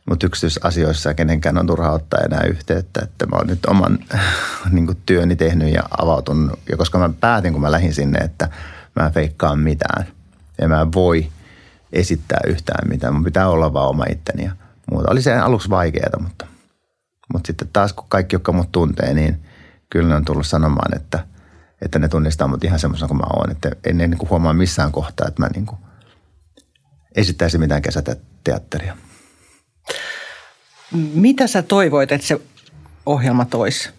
[0.08, 3.98] mutta yksityisasioissa kenenkään on turha ottaa enää yhteyttä, että mä oon nyt oman
[4.72, 6.58] niin kuin, työni tehnyt ja avautunut.
[6.70, 8.48] Ja koska mä päätin, kun mä lähdin sinne, että
[8.96, 10.06] mä en feikkaan mitään
[10.60, 11.28] ja mä voi
[11.92, 13.14] esittää yhtään mitään.
[13.14, 14.52] Mun pitää olla vaan oma itteni ja
[14.90, 15.10] muuta.
[15.10, 16.46] Oli se aluksi vaikeaa, mutta,
[17.32, 19.40] mutta sitten taas kun kaikki, jotka mut tuntee, niin
[19.90, 21.24] kyllä ne on tullut sanomaan, että–
[21.82, 23.50] että ne tunnistaa mut ihan semmoisena kuin mä oon.
[23.50, 25.78] Että en, en niin huomaa missään kohtaa, että mä niin kuin
[27.14, 28.96] esittäisin mitään kesäteatteria.
[31.14, 32.40] Mitä sä toivoit, että se
[33.06, 33.90] ohjelma toisi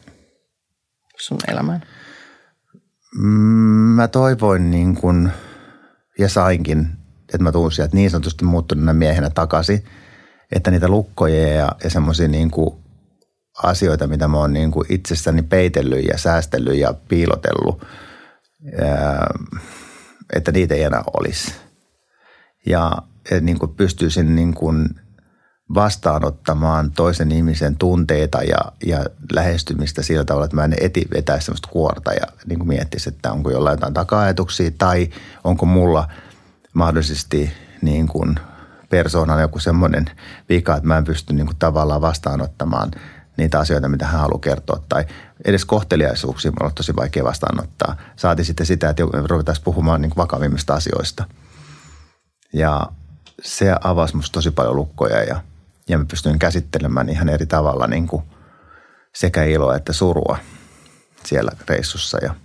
[1.17, 1.81] sun elämään?
[3.15, 5.29] Mm, mä toivoin niin kuin,
[6.19, 6.87] ja sainkin,
[7.21, 9.83] että mä tuun sieltä niin sanotusti muuttuneena miehenä takaisin,
[10.51, 12.51] että niitä lukkoja ja, ja semmoisia niin
[13.63, 17.81] asioita, mitä mä oon niin itsessäni peitellyt ja säästellyt ja piilotellut
[20.33, 21.53] että niitä ei enää olisi.
[22.65, 22.91] Ja
[23.41, 24.55] niin pystyisin niin
[25.73, 31.69] vastaanottamaan toisen ihmisen tunteita ja, ja lähestymistä sillä tavalla, että mä en eti vetäisi sellaista
[31.71, 34.17] kuorta ja niin kuin miettisi, että onko jollain jotain taka
[34.77, 35.09] tai
[35.43, 36.07] onko mulla
[36.73, 37.51] mahdollisesti
[37.81, 38.39] niin kuin
[38.89, 40.05] persoonana joku semmoinen
[40.49, 42.91] vika, että mä en pysty niin kuin tavallaan vastaanottamaan
[43.37, 44.83] niitä asioita, mitä hän haluaa kertoa.
[44.89, 45.05] Tai
[45.45, 47.95] edes kohteliaisuuksia on tosi vaikea vastaanottaa.
[48.15, 51.25] Saati sitten sitä, että ruvetaan puhumaan niin vakavimmista asioista.
[52.53, 52.87] Ja
[53.41, 55.41] se avasi musta tosi paljon lukkoja ja,
[55.89, 58.23] ja mä pystyin käsittelemään ihan eri tavalla niin kuin
[59.15, 60.37] sekä iloa että surua
[61.25, 62.17] siellä reissussa.
[62.21, 62.35] Ja,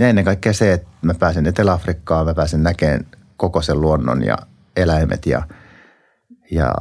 [0.00, 4.36] ennen kaikkea se, että mä pääsin Etelä-Afrikkaan, mä pääsin näkemään koko sen luonnon ja
[4.76, 5.42] eläimet ja,
[6.50, 6.74] ja,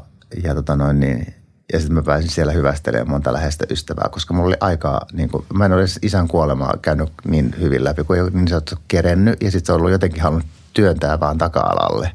[0.44, 1.34] ja tota noin niin,
[1.74, 5.46] ja sitten mä pääsin siellä hyvästelemään monta läheistä ystävää, koska mulla oli aikaa, niin kuin,
[5.54, 9.52] mä en ole isän kuolemaa käynyt niin hyvin läpi, kun niin se on kerennyt ja
[9.52, 12.12] sitten se on ollut jotenkin halunnut työntää vaan taka-alalle.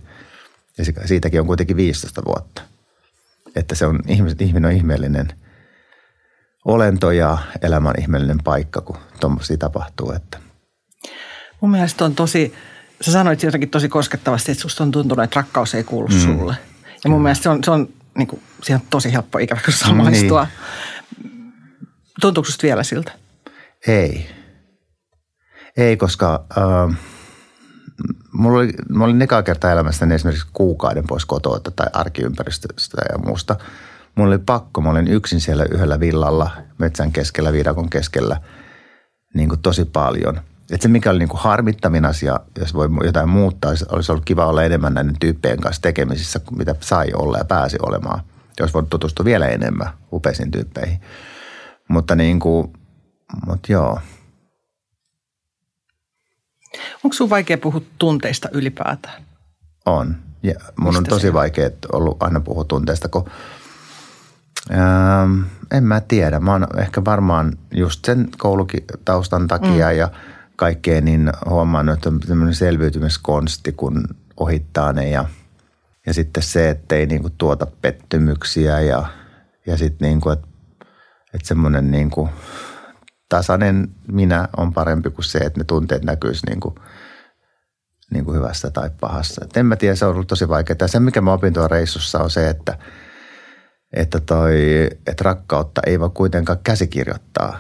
[0.79, 2.63] Ja siitäkin on kuitenkin 15 vuotta.
[3.57, 5.29] Että se on, ihminen on ihmeellinen
[6.65, 10.13] olento ja elämä on ihmeellinen paikka, kun tuommoisia tapahtuu.
[10.13, 10.39] Että.
[11.61, 12.55] Mun mielestä on tosi,
[13.01, 16.21] sä sanoit jotenkin tosi koskettavasti, että susta on tuntunut, että rakkaus ei kuulu mm.
[16.21, 16.57] sulle.
[17.05, 17.89] Ja mun mielestä se on, se on,
[18.19, 20.47] niin kuin, siihen on tosi helppo ikävä samaistua.
[21.23, 21.53] Niin.
[22.21, 23.13] Tuntuuko vielä siltä?
[23.87, 24.31] Ei.
[25.77, 26.99] Ei, koska äh,
[28.33, 33.57] mulla oli, mulla oli nekaa kertaa elämässäni esimerkiksi kuukauden pois kotoa tai arkiympäristöstä ja muusta.
[34.15, 38.41] Mulla oli pakko, mä olin yksin siellä yhdellä villalla, metsän keskellä, viidakon keskellä,
[39.35, 40.41] niin kuin tosi paljon.
[40.71, 44.47] Et se mikä oli niin kuin harmittavin asia, jos voi jotain muuttaa, olisi ollut kiva
[44.47, 48.21] olla enemmän näiden tyyppien kanssa tekemisissä, mitä sai olla ja pääsi olemaan.
[48.61, 51.01] Jos voinut tutustua vielä enemmän upeisiin tyyppeihin.
[51.89, 52.73] Mutta niin kuin,
[53.47, 54.01] mutta joo–
[57.05, 59.23] Onko sun vaikea puhua tunteista ylipäätään?
[59.87, 60.17] On.
[60.43, 63.31] Ja mun Mistä on tosi vaikea ollut aina puhua tunteista, kun
[64.71, 65.41] ähm,
[65.73, 66.41] en mä tiedä.
[66.41, 69.97] Mä oon ehkä varmaan just sen koulutaustan takia mm.
[69.97, 70.09] ja
[70.57, 74.05] kaikkea niin huomannut, että on tämmöinen selviytymiskonsti, kun
[74.37, 75.25] ohittaa ne ja,
[76.07, 79.07] ja sitten se, että ei niinku tuota pettymyksiä ja,
[79.67, 80.47] ja sitten niinku, että
[81.35, 82.29] että semmoinen niinku–
[83.29, 86.75] tasainen minä on parempi kuin se, että ne tunteet näkyisi niin kuin,
[88.11, 89.45] niin kuin hyvässä tai pahassa.
[89.45, 90.77] Et en mä tiedä, se on ollut tosi vaikeaa.
[90.81, 92.79] Ja se, mikä mä opin tuolla reissussa on se, että,
[93.93, 94.57] että, toi,
[95.07, 97.59] että rakkautta ei voi kuitenkaan käsikirjoittaa.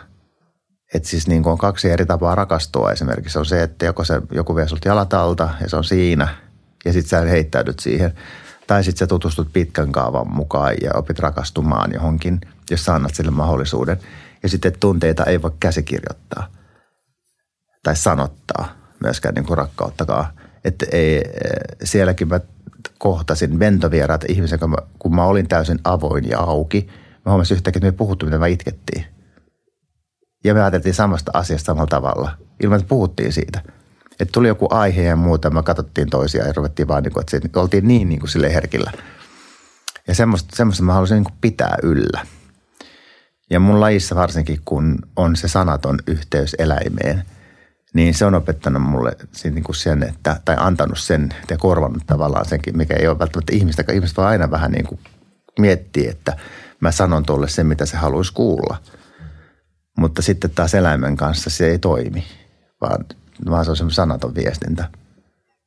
[0.94, 3.38] Että siis niin kuin on kaksi eri tapaa rakastua esimerkiksi.
[3.38, 6.29] On se, että joko se, joku vie sulta jalat alta ja se on siinä
[6.85, 8.14] ja sitten sä heittäydyt siihen.
[8.66, 13.31] Tai sitten sä tutustut pitkän kaavan mukaan ja opit rakastumaan johonkin, jos sä annat sille
[13.31, 13.98] mahdollisuuden–
[14.46, 16.48] ja sitten tunteita ei voi käsikirjoittaa
[17.82, 18.68] tai sanottaa
[19.00, 20.26] myöskään niin kuin rakkauttakaan.
[20.64, 21.22] Että ei,
[21.85, 22.40] sielläkin mä
[22.98, 26.88] kohtasin ventovieraat ihmisen, kun mä, kun mä olin täysin avoin ja auki.
[27.24, 29.04] Mä huomasin yhtäkkiä, että me puhuttu, mitä mä itkettiin.
[30.44, 32.30] Ja me ajateltiin samasta asiasta samalla tavalla,
[32.62, 33.62] ilman että puhuttiin siitä.
[34.20, 37.61] Että tuli joku aihe ja muuta, me katsottiin toisia ja ruvettiin vaan, niin kuin, että
[37.61, 38.92] oltiin niin, niin kuin sille herkillä.
[40.09, 42.26] Ja semmoista, semmoista mä halusin niin pitää yllä–
[43.50, 47.24] ja mun lajissa varsinkin, kun on se sanaton yhteys eläimeen,
[47.94, 49.16] niin se on opettanut mulle
[49.64, 53.85] kuin sen, että, tai antanut sen ja korvannut tavallaan senkin, mikä ei ole välttämättä ihmistä.
[53.92, 55.00] Ihmiset voi aina vähän niin kuin
[55.59, 56.37] miettiä, että
[56.80, 58.76] mä sanon tuolle sen, mitä se haluaisi kuulla.
[59.98, 62.24] Mutta sitten taas eläimen kanssa se ei toimi,
[62.80, 63.04] vaan,
[63.50, 64.88] vaan se on semmoinen sanaton viestintä.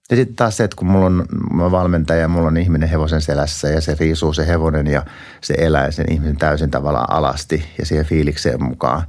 [0.09, 3.21] Ja sitten taas se, että kun mulla on mä valmentaja ja mulla on ihminen hevosen
[3.21, 5.05] selässä ja se riisuu se hevonen ja
[5.41, 9.03] se elää sen ihmisen täysin tavallaan alasti ja siihen fiilikseen mukaan.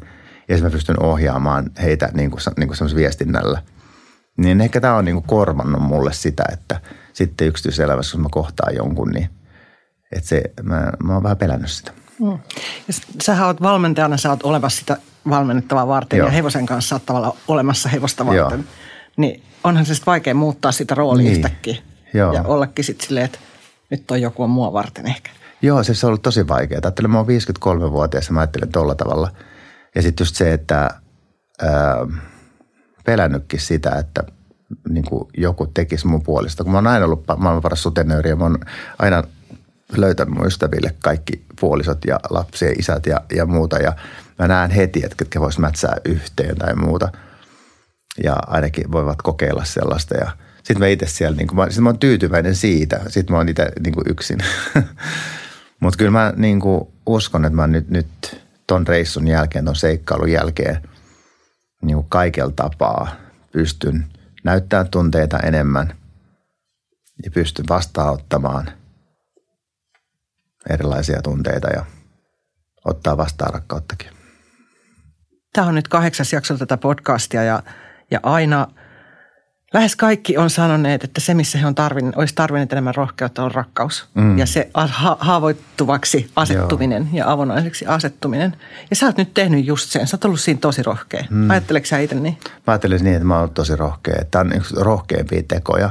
[0.49, 3.63] Ja sitten mä pystyn ohjaamaan heitä niin kuin, niin kuin viestinnällä.
[4.37, 6.81] Niin ehkä tämä on niin kuin korvannut mulle sitä, että
[7.13, 9.31] sitten yksityiselämässä, kun mä kohtaan jonkun, niin
[10.13, 11.93] että se, mä, mä oon vähän pelännyt sitä.
[12.21, 12.39] Mm.
[12.89, 14.97] Ja sähän oot valmentajana, sä oot olemassa sitä
[15.29, 16.29] valmennettavaa varten Joo.
[16.29, 18.59] ja hevosen kanssa oot tavallaan olemassa hevosta varten.
[18.59, 18.90] Joo.
[19.21, 21.33] Niin onhan se sitten vaikea muuttaa sitä roolia niin.
[21.33, 21.77] yhtäkkiä.
[22.15, 22.33] Joo.
[22.33, 23.39] Ja ollakin sitten silleen, että
[23.91, 25.31] nyt on joku on mua varten ehkä.
[25.63, 26.81] Joo, se on ollut tosi vaikeaa.
[26.85, 29.31] Ajattelen, mä oon 53-vuotias ja mä ajattelen tolla tavalla.
[29.95, 30.91] Ja sitten just se, että
[31.63, 32.07] ää,
[33.05, 34.23] pelännytkin sitä, että
[34.89, 36.65] niin kuin joku tekisi mun puolesta.
[36.65, 38.59] Kun mä oon aina ollut maailman paras sutenööri ja mä oon
[38.99, 39.23] aina
[39.97, 43.79] löytänyt mun ystäville kaikki puolisot ja lapsien isät ja, ja muuta.
[43.79, 43.93] Ja
[44.39, 47.09] mä näen heti, että ketkä vois mätsää yhteen tai muuta–
[48.25, 50.15] ja ainakin voivat kokeilla sellaista.
[50.17, 53.01] Ja sitten mä itse siellä, niin mä, sit mä oon tyytyväinen siitä.
[53.09, 54.39] Sitten mä oon itse niin yksin.
[55.81, 60.33] Mutta kyllä mä niin kuin uskon, että mä nyt, nyt ton reissun jälkeen, ton seikkailun
[60.33, 60.83] jälkeen,
[61.83, 63.17] niin kuin kaikella tapaa
[63.53, 64.07] pystyn
[64.45, 65.93] näyttämään tunteita enemmän
[67.25, 68.71] ja pystyn vastaanottamaan
[70.71, 71.85] erilaisia tunteita ja
[72.85, 74.11] ottaa vastaan rakkauttakin.
[75.53, 77.63] Tämä on nyt kahdeksas jakso tätä podcastia ja,
[78.11, 78.67] ja aina
[79.75, 83.53] lähes kaikki on sanoneet, että se missä he on tarvinnut, olisi tarvinnut enemmän rohkeutta on
[83.53, 84.09] rakkaus.
[84.15, 84.39] Mm.
[84.39, 87.19] Ja se ha- haavoittuvaksi asettuminen Joo.
[87.19, 88.57] ja avonaiseksi asettuminen.
[88.91, 90.07] Ja sä oot nyt tehnyt just sen.
[90.07, 91.25] Sä oot ollut siinä tosi rohkea.
[91.31, 91.51] Mm.
[91.51, 92.39] Ajatteleeko sä itse niin?
[92.45, 94.25] Mä ajattelisin niin, että mä oon ollut tosi rohkea.
[94.31, 95.91] Tämä on yksi rohkeimpia tekoja,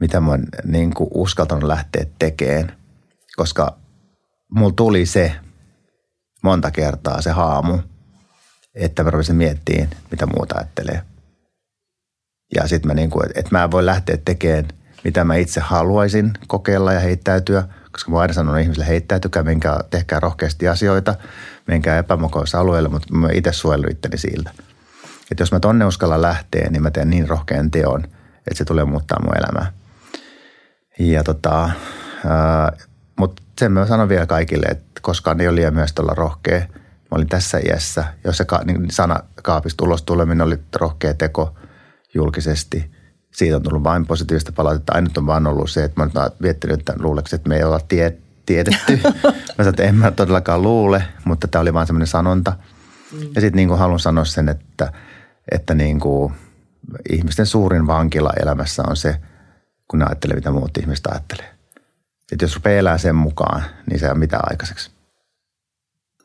[0.00, 2.72] mitä mä oon niin kuin uskaltanut lähteä tekemään.
[3.36, 3.76] Koska
[4.50, 5.32] mulla tuli se
[6.42, 7.78] monta kertaa se haamu–
[8.74, 11.02] että mä rupesin miettimään, mitä muuta ajattelee.
[12.54, 14.68] Ja sitten mä niin kuin, että mä voin lähteä tekemään,
[15.04, 20.20] mitä mä itse haluaisin kokeilla ja heittäytyä, koska mä aina sanon ihmisille, heittäytykää, menkää, tehkää
[20.20, 21.14] rohkeasti asioita,
[21.66, 22.04] menkää
[22.58, 24.50] alueelle, mutta mä itse suojellut itteni siltä.
[25.30, 28.04] Että jos mä tonne uskalla lähteä, niin mä teen niin rohkean teon,
[28.36, 29.72] että se tulee muuttaa mun elämää.
[30.98, 31.70] Ja tota,
[33.16, 36.62] mutta sen mä sanon vielä kaikille, että koskaan ei ole liian myös olla rohkea–
[37.14, 41.54] Mä olin tässä iässä, jos se niin sana kaapista ulos tuleminen oli rohkea teko
[42.14, 42.90] julkisesti.
[43.34, 44.92] Siitä on tullut vain positiivista palautetta.
[44.94, 47.80] Ainut on vaan ollut se, että mä oon miettinyt, että luuleeko, että me ei olla
[47.80, 49.00] tie, tiedetty.
[49.14, 49.22] mä
[49.56, 52.52] sanoin, että en mä todellakaan luule, mutta tämä oli vain semmoinen sanonta.
[53.12, 53.20] Mm.
[53.34, 54.92] Ja sitten niin haluan sanoa sen, että,
[55.52, 56.34] että niin kuin
[57.10, 59.20] ihmisten suurin vankila elämässä on se,
[59.88, 61.54] kun ne ajattelee, mitä muut ihmiset ajattelee.
[62.32, 64.93] Että jos rupeaa elämään sen mukaan, niin se ole mitään aikaiseksi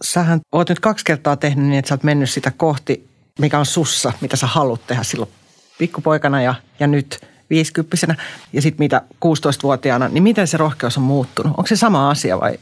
[0.04, 3.10] sähän oot nyt kaksi kertaa tehnyt niin, että sä oot mennyt sitä kohti,
[3.40, 5.32] mikä on sussa, mitä sä haluat tehdä silloin
[5.78, 8.16] pikkupoikana ja, ja nyt viisikymppisenä
[8.54, 11.54] ja sitten mitä 16-vuotiaana, niin miten se rohkeus on muuttunut?
[11.58, 12.60] Onko se sama asia vai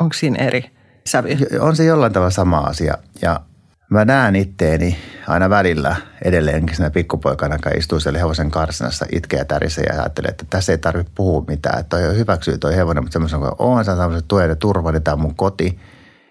[0.00, 0.70] onko siinä eri
[1.06, 1.28] sävy?
[1.60, 3.40] On se jollain tavalla sama asia ja
[3.90, 9.44] mä näen itteeni aina välillä edelleenkin siinä pikkupoikana, joka istuu siellä hevosen karsinassa, itkee ja
[9.44, 11.80] tärisee ja ajattelee, että tässä ei tarvitse puhua mitään.
[11.80, 15.02] Että toi hyväksyy toi hevonen, mutta semmoisen, kun on se tämmöisen tuen ja turva, niin
[15.02, 15.78] tämä on mun koti–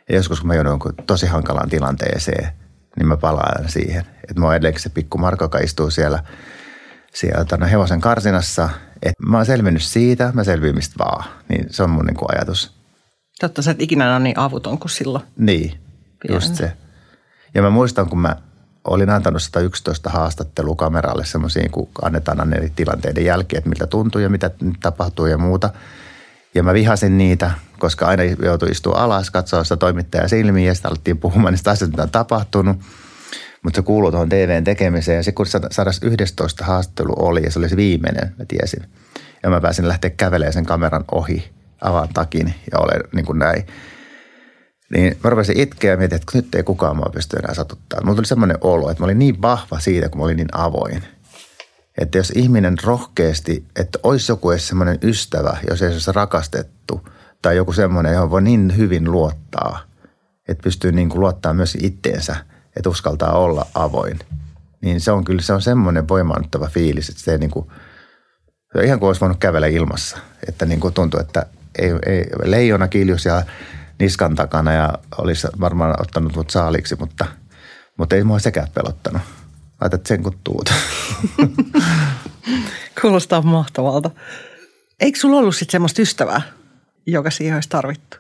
[0.09, 2.51] ja joskus kun mä joudun tosi hankalaan tilanteeseen,
[2.97, 4.05] niin mä palaan siihen.
[4.29, 6.23] Että mä oon edelleenkin se pikku Marko, joka istuu siellä,
[7.13, 8.69] siellä tana hevosen karsinassa.
[9.03, 11.23] Että mä oon selvinnyt siitä, mä selviin mistä vaan.
[11.49, 12.73] Niin se on mun niin kuin ajatus.
[13.39, 15.23] Totta, sä et ikinä ole niin avuton kuin silloin.
[15.37, 16.35] Niin, Pienen.
[16.35, 16.73] just se.
[17.53, 18.35] Ja mä muistan, kun mä
[18.83, 24.21] olin antanut 111 haastattelua kameralle semmoisiin, kun annetaan aina eri tilanteiden jälkeen, että miltä tuntuu
[24.21, 25.69] ja mitä tapahtuu ja muuta–
[26.55, 30.89] ja mä vihasin niitä, koska aina joutui istua alas, katsoa sitä toimittajaa silmiin ja sitten
[30.89, 32.77] alettiin puhumaan niistä asioista, mitä on tapahtunut.
[33.63, 37.69] Mutta se kuuluu tuohon TVn tekemiseen ja se kun 111 haastattelu oli ja se oli
[37.69, 38.83] se viimeinen, mä tiesin.
[39.43, 43.67] Ja mä pääsin lähteä kävelemään sen kameran ohi, avaan takin ja olen niin kuin näin.
[44.89, 48.01] Niin mä rupesin itkeä ja mietin, että nyt ei kukaan mua pysty enää satuttaa.
[48.03, 51.03] Mulla tuli semmoinen olo, että mä olin niin vahva siitä, kun mä olin niin avoin–
[52.01, 57.07] että jos ihminen rohkeasti, että olisi joku edes semmoinen ystävä, jos ei olisi rakastettu,
[57.41, 59.79] tai joku semmoinen, johon voi niin hyvin luottaa,
[60.47, 62.35] että pystyy niin kuin luottaa myös itteensä,
[62.75, 64.19] että uskaltaa olla avoin.
[64.81, 67.67] Niin se on kyllä se on semmoinen voimaannuttava fiilis, että se ei niin kuin,
[68.73, 70.17] se ihan kuin olisi voinut kävellä ilmassa.
[70.47, 71.45] Että niin kuin tuntuu, että
[71.79, 73.43] ei, ei, leijona kiljus ja
[73.99, 77.25] niskan takana ja olisi varmaan ottanut mut saaliksi, mutta,
[77.97, 79.21] mutta ei mua sekään pelottanut.
[79.81, 80.73] Laitat sen kun tuut.
[83.01, 84.11] Kuulostaa mahtavalta.
[84.99, 86.41] Eikö sulla ollut sitten semmoista ystävää,
[87.05, 88.17] joka siihen olisi tarvittu?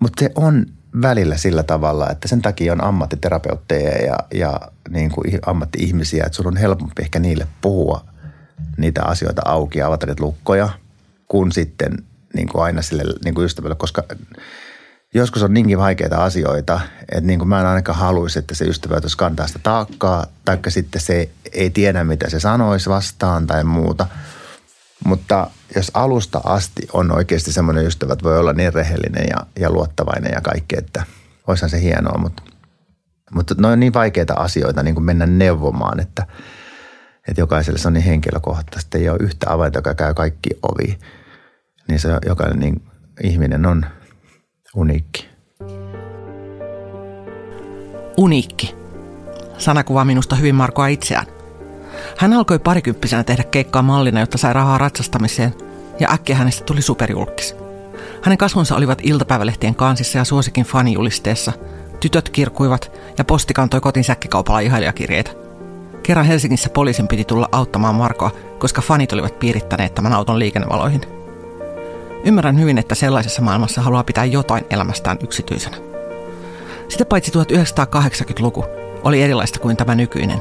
[0.00, 0.66] Mutta se on
[1.02, 6.48] välillä sillä tavalla, että sen takia on ammattiterapeutteja ja, ja niin kuin ammatti-ihmisiä, että sulla
[6.48, 8.04] on helpompi ehkä niille puhua
[8.76, 10.68] niitä asioita auki ja avata niitä lukkoja,
[11.28, 14.02] kuin sitten niin kuin aina sille niin kuin ystävälle, koska
[15.14, 19.00] joskus on niinkin vaikeita asioita, että niin kuin mä en ainakaan haluaisi, että se ystävä
[19.02, 24.06] jos kantaa sitä taakkaa, taikka sitten se ei tiedä, mitä se sanoisi vastaan tai muuta.
[25.04, 29.70] Mutta jos alusta asti on oikeasti semmoinen ystävä, että voi olla niin rehellinen ja, ja
[29.70, 31.02] luottavainen ja kaikki, että
[31.46, 32.42] olisihan se hienoa, mutta,
[33.30, 36.26] mutta ne on niin vaikeita asioita niin kuin mennä neuvomaan, että,
[37.28, 38.98] että jokaiselle se on niin henkilökohtaisesti.
[38.98, 40.98] Ei ole yhtä avainta, joka käy kaikki ovi.
[41.88, 42.82] Niin se jokainen niin
[43.22, 43.86] ihminen on
[44.74, 45.28] uniikki.
[48.16, 48.74] Uniikki.
[49.58, 51.26] Sana kuvaa minusta hyvin Markoa itseään.
[52.18, 55.54] Hän alkoi parikymppisenä tehdä keikkaa mallina, jotta sai rahaa ratsastamiseen,
[56.00, 57.56] ja äkkiä hänestä tuli superjulkis.
[58.22, 61.52] Hänen kasvonsa olivat iltapäivälehtien kansissa ja suosikin fanijulisteessa.
[62.00, 65.30] Tytöt kirkuivat ja posti kantoi kotiin säkkikaupalla ihailijakirjeitä.
[66.02, 71.00] Kerran Helsingissä poliisin piti tulla auttamaan Markoa, koska fanit olivat piirittäneet tämän auton liikennevaloihin–
[72.24, 75.76] Ymmärrän hyvin, että sellaisessa maailmassa haluaa pitää jotain elämästään yksityisenä.
[76.88, 78.64] Sitä paitsi 1980-luku,
[79.04, 80.40] oli erilaista kuin tämä nykyinen.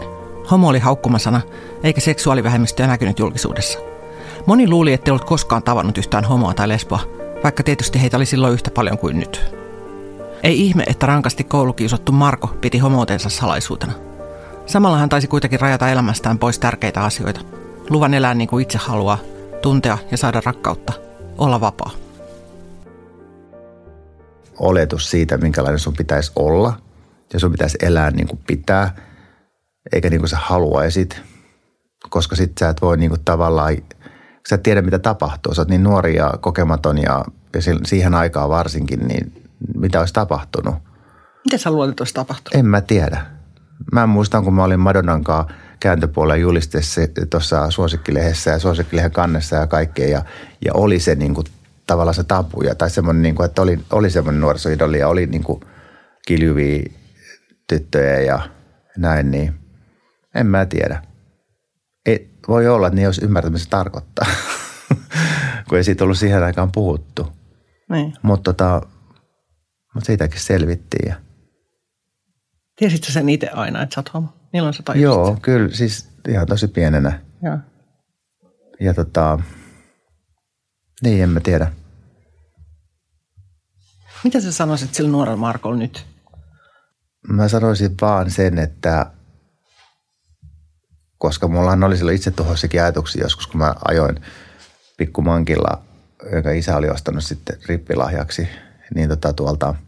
[0.51, 1.41] Homo oli haukkumasana,
[1.83, 3.79] eikä seksuaalivähemmistöä näkynyt julkisuudessa.
[4.45, 6.99] Moni luuli, ettei ollut koskaan tavannut yhtään homoa tai lesboa,
[7.43, 9.41] vaikka tietysti heitä oli silloin yhtä paljon kuin nyt.
[10.43, 13.93] Ei ihme, että rankasti koulukiusattu Marko piti homoutensa salaisuutena.
[14.65, 17.41] Samalla hän taisi kuitenkin rajata elämästään pois tärkeitä asioita.
[17.89, 19.17] Luvan elää niin kuin itse haluaa,
[19.61, 20.93] tuntea ja saada rakkautta,
[21.37, 21.91] olla vapaa.
[24.59, 26.73] Oletus siitä, minkälainen sun pitäisi olla
[27.33, 28.95] ja sun pitäisi elää niin kuin pitää,
[29.93, 31.21] eikä niin kuin sä haluaisit,
[32.09, 33.77] koska sit sä et voi niin kuin tavallaan,
[34.49, 35.53] sä et tiedä mitä tapahtuu.
[35.53, 40.75] Sä oot niin nuori ja kokematon ja, ja siihen aikaan varsinkin, niin mitä olisi tapahtunut.
[41.45, 42.59] Mitä sä luulet, että olisi tapahtunut?
[42.59, 43.25] En mä tiedä.
[43.91, 49.67] Mä muistan, kun mä olin Madonnan kanssa kääntöpuolen julisteessa tuossa suosikkilehdessä ja suosikkilehen kannessa ja
[49.67, 50.07] kaikkea.
[50.07, 50.25] Ja,
[50.65, 51.47] ja oli se niin kuin,
[51.87, 55.43] tavallaan se tapuja tai semmoinen, niin kuin, että oli, oli semmoinen nuorisoidoli ja oli niin
[55.43, 55.61] kuin
[56.27, 56.83] kiljuvia
[57.67, 58.49] tyttöjä ja
[58.97, 59.53] näin, niin
[60.35, 61.03] en mä tiedä.
[62.05, 64.27] Ei, voi olla, että ne olisi ymmärtänyt, mitä se tarkoittaa,
[65.69, 67.27] kun ei siitä ollut siihen aikaan puhuttu.
[67.89, 68.13] Niin.
[68.21, 68.81] Mutta tota,
[69.95, 71.15] mut siitäkin selvittiin ja–
[72.75, 74.42] Tiesitkö sen itse aina, että sä oot homo?
[74.53, 75.03] Milloin sä tajusit?
[75.03, 77.19] Joo, kyllä siis ihan tosi pienenä.
[77.41, 77.57] Joo.
[78.79, 79.39] Ja tota,
[81.03, 81.71] niin en mä tiedä.
[84.23, 86.05] Mitä sä sanoisit sillä nuorella Markolla nyt?
[87.27, 89.11] Mä sanoisin vaan sen, että
[91.17, 94.21] koska mullahan oli silloin itse tuhoisikin ajatuksia joskus, kun mä ajoin
[94.97, 95.83] pikkumankilla,
[96.31, 98.47] jonka isä oli ostanut sitten rippilahjaksi,
[98.95, 99.75] niin tota tuolta–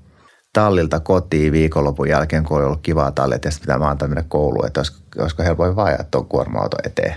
[0.55, 4.67] tallilta kotiin viikonlopun jälkeen, kun oli ollut kivaa tallit ja sitten pitää maantaa mennä kouluun,
[4.67, 7.15] että olisiko, olisiko helpoin vaan ajaa tuon kuorma-auto eteen.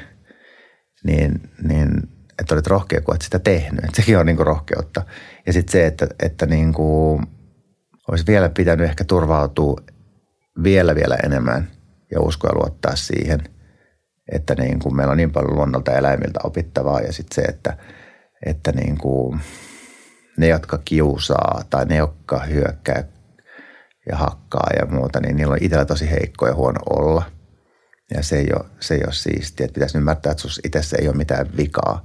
[1.05, 1.91] Niin, niin
[2.39, 3.85] että olit rohkea, kun olet sitä tehnyt.
[3.85, 5.03] Että sekin on niin rohkeutta.
[5.47, 7.23] Ja sitten se, että, että niin kuin
[8.09, 9.77] olisi vielä pitänyt ehkä turvautua
[10.63, 11.71] vielä vielä enemmän
[12.11, 13.41] ja uskoa luottaa siihen,
[14.33, 17.77] että niin kuin meillä on niin paljon luonnolta eläimiltä opittavaa ja sitten se, että,
[18.47, 19.41] että niin kuin
[20.39, 23.05] ne, jotka kiusaa tai ne, jotka hyökkää
[24.09, 27.23] ja hakkaa ja muuta, niin niillä on itsellä tosi heikko ja huono olla.
[28.15, 29.65] Ja se ei ole, se ei ole siistiä.
[29.65, 32.05] Että pitäisi ymmärtää, että sus itse ei ole mitään vikaa.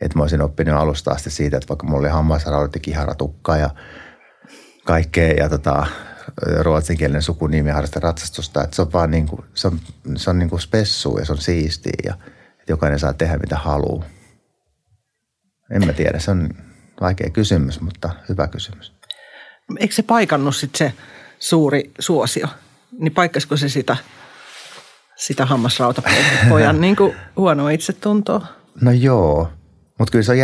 [0.00, 3.70] Että mä olisin oppinut alusta asti siitä, että vaikka mulla oli hammasraudat ja kiharatukka ja
[4.84, 5.86] kaikkea ja tota,
[6.60, 8.64] ruotsinkielinen sukunimi harrasta ratsastusta.
[8.64, 9.80] Että se on vaan niin kuin, se on,
[10.16, 12.14] se on niin kuin spessu ja se on siistiä ja
[12.60, 14.04] että jokainen saa tehdä mitä haluaa.
[15.70, 16.48] En mä tiedä, se on
[17.00, 18.92] vaikea kysymys, mutta hyvä kysymys.
[19.78, 20.94] Eikö se paikannut sitten se
[21.40, 22.46] suuri suosio,
[22.98, 23.96] niin paikkasko se sitä,
[25.16, 28.46] sitä hammasrautapojan niin kuin huonoa itsetuntoa?
[28.80, 29.48] No joo,
[29.98, 30.38] mutta kyllä se on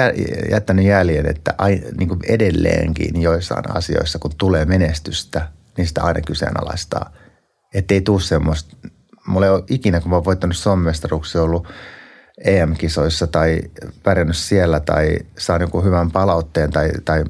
[0.50, 6.20] jättänyt jäljen, että ai, niin kuin edelleenkin joissain asioissa, kun tulee menestystä, niin sitä aina
[6.20, 7.10] kyseenalaistaa.
[7.74, 8.76] Että ei tule semmoista,
[9.26, 11.68] mulla ei ole ikinä, kun mä oon voittanut sommestaruksia ollut
[12.44, 13.60] EM-kisoissa tai
[14.02, 17.24] pärjännyt siellä tai saan jonkun hyvän palautteen tai, tai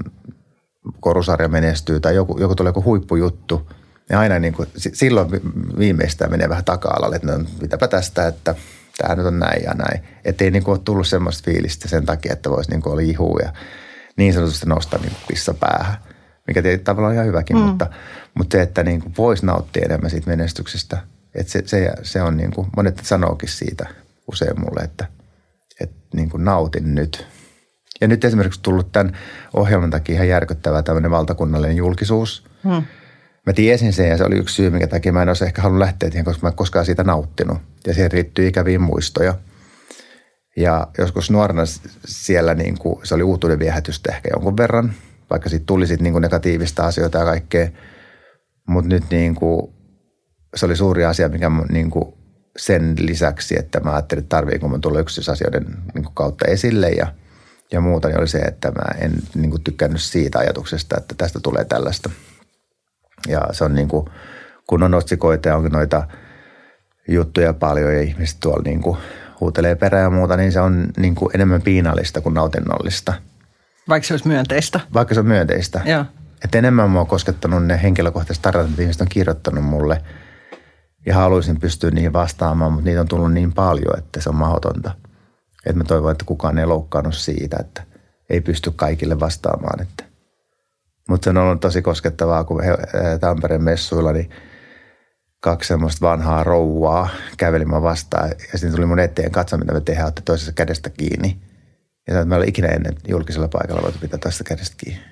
[1.01, 3.71] korusarja menestyy tai joku, joku tulee joku huippujuttu,
[4.09, 5.31] niin aina niin kuin, silloin
[5.79, 8.55] viimeistään menee vähän taka-alalle, että no, mitäpä tästä, että
[8.99, 10.05] tämä nyt on näin ja näin.
[10.25, 13.03] Että ei niin kuin ole tullut semmoista fiilistä sen takia, että voisi niin kuin olla
[13.03, 13.53] ihua ja
[14.17, 15.97] niin sanotusti nostaa niin pissa päähän,
[16.47, 17.63] mikä tietysti tavallaan on ihan hyväkin, mm.
[17.63, 17.87] mutta,
[18.35, 20.99] mutta se, että niin kuin voisi nauttia enemmän siitä menestyksestä,
[21.35, 23.87] että se, se, se on niin kuin, monet sanookin siitä
[24.33, 25.07] usein mulle, että,
[25.81, 27.27] että niin kuin nautin nyt–
[28.01, 29.17] ja nyt esimerkiksi tullut tämän
[29.55, 32.45] ohjelman takia ihan järkyttävä tämmöinen valtakunnallinen julkisuus.
[32.65, 32.83] Hmm.
[33.47, 35.81] Mä tiesin sen ja se oli yksi syy, minkä takia mä en olisi ehkä halunnut
[35.81, 37.59] lähteä siihen, koska mä en koskaan siitä nauttinut.
[37.87, 39.35] Ja siihen riittyy ikäviä muistoja.
[40.57, 41.63] Ja joskus nuorena
[42.05, 44.93] siellä niin kuin, se oli uutuuden viehätystä ehkä jonkun verran,
[45.31, 47.69] vaikka siitä tuli sitten niin kuin negatiivista asioita ja kaikkea.
[48.69, 49.75] Mutta nyt niin kuin,
[50.55, 52.15] se oli suuri asia, mikä niin kuin
[52.57, 57.07] sen lisäksi, että mä ajattelin, että tarviiko mun tulla yksityisasioiden niin kuin kautta esille ja–
[57.73, 61.41] ja muuta, niin oli se, että mä en niin kuin tykkännyt siitä ajatuksesta, että tästä
[61.41, 62.11] tulee tällaista.
[63.29, 64.07] Ja se on niin kuin,
[64.67, 66.07] kun on otsikoita ja on noita
[67.09, 68.99] juttuja paljon ja ihmiset tuolla niin kuin
[69.41, 73.13] huutelee perään ja muuta, niin se on niin kuin enemmän piinallista kuin nautinnollista.
[73.89, 74.81] Vaikka se olisi myönteistä?
[74.95, 75.81] Vaikka se on myönteistä.
[75.85, 76.05] Joo.
[76.45, 80.03] Että enemmän mua on koskettanut ne henkilökohtaiset tarinat, mitä ihmiset on kirjoittanut mulle.
[81.07, 84.91] Ja haluaisin pystyä niihin vastaamaan, mutta niitä on tullut niin paljon, että se on mahdotonta–
[85.67, 87.83] että mä toivon, että kukaan ei loukkaannut siitä, että
[88.31, 89.83] ei pysty kaikille vastaamaan.
[89.83, 90.05] Että.
[91.09, 92.77] Mutta se on ollut tosi koskettavaa, kun he,
[93.21, 94.31] Tampereen messuilla, niin
[95.41, 98.29] kaksi semmoista vanhaa rouvaa kävelimään vastaan.
[98.29, 101.41] Ja sitten tuli mun eteen katsoa, mitä me tehdään, otti toisessa kädestä kiinni.
[102.07, 105.03] Ja sanoin, että mä olin ikinä ennen julkisella paikalla voitu pitää toista kädestä kiinni.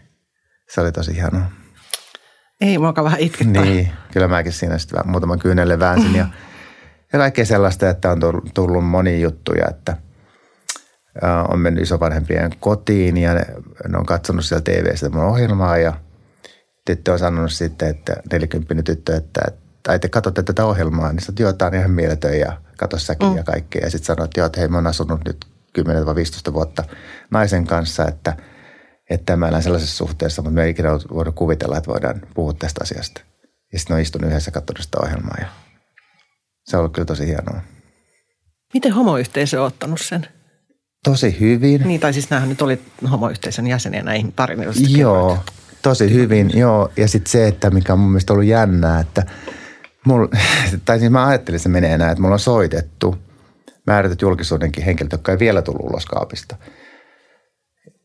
[0.70, 1.42] Se oli tosi hienoa.
[2.60, 3.62] Ei, mua vähän itkettää.
[3.62, 6.26] Niin, kyllä mäkin siinä sitten muutaman kyynelle väänsin ja,
[7.12, 8.20] ja kaikkea sellaista, että on
[8.54, 9.96] tullut monia juttuja, että
[11.48, 13.46] on mennyt isovanhempien kotiin ja ne,
[13.88, 15.92] ne on katsonut siellä TV-stä mun ohjelmaa ja
[16.86, 19.40] tyttö on sanonut sitten, että 40 tyttö, että,
[19.82, 23.28] tai te katsotte tätä ohjelmaa, niin sanoit, joo, tämä on ihan mieletön ja katso säkin
[23.28, 23.36] mm.
[23.36, 23.84] ja kaikkea.
[23.84, 25.46] Ja sitten sanoit, että joo, että hei, mä oon asunut nyt
[26.50, 26.84] 10-15 vuotta
[27.30, 28.36] naisen kanssa, että,
[29.10, 32.80] että mä elän sellaisessa suhteessa, mutta me ei ikinä voinut kuvitella, että voidaan puhua tästä
[32.82, 33.20] asiasta.
[33.72, 35.46] Ja sitten on istunut yhdessä katsonut sitä ohjelmaa ja
[36.64, 37.60] se on ollut kyllä tosi hienoa.
[38.74, 40.26] Miten homoyhteisö on ottanut sen?
[41.04, 41.82] Tosi hyvin.
[41.84, 42.80] Niin, tai siis nämähän nyt oli
[43.10, 44.82] homoyhteisön jäseniä näihin tarinoista.
[44.88, 45.50] Joo, kerroit.
[45.82, 46.92] tosi hyvin, joo.
[46.96, 49.26] Ja sitten se, että mikä on mun mielestä ollut jännää, että
[50.06, 50.28] mulla,
[50.84, 53.16] tai siis mä ajattelin, että se menee näin, että mulla on soitettu
[53.86, 56.56] määrätyt julkisuudenkin henkilöt, jotka ei vielä tullut ulos kaapista.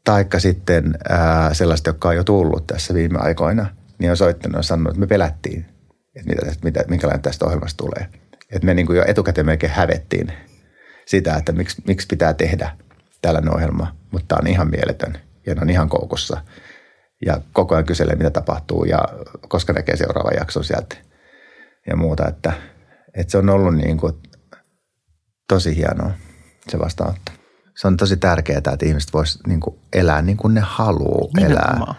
[0.04, 3.66] Taikka sitten ää, sellaista, jotka on jo tullut tässä viime aikoina,
[4.00, 5.66] niin on soittanut ja sanonut, että me pelättiin,
[6.16, 8.08] että mitä, mitä, minkälainen tästä ohjelmasta tulee.
[8.52, 10.34] Että me niin kuin jo etukäteen melkein hävettiin
[11.06, 12.72] sitä, että miksi, miksi pitää tehdä–
[13.22, 15.18] tällainen ohjelma, mutta tämä on ihan mieletön
[15.48, 16.42] ja ne on ihan koukussa.
[17.26, 19.00] Ja koko ajan kyselee, mitä tapahtuu ja
[19.48, 20.96] koska näkee seuraavan jakson sieltä
[21.88, 22.28] ja muuta.
[22.28, 22.54] Että,
[23.14, 24.14] että se on ollut niin kuin
[25.48, 26.12] tosi hienoa
[26.68, 27.32] se vastaanotto.
[27.78, 31.96] Se on tosi tärkeää, että ihmiset vois niin kuin elää niin kuin ne haluaa elää.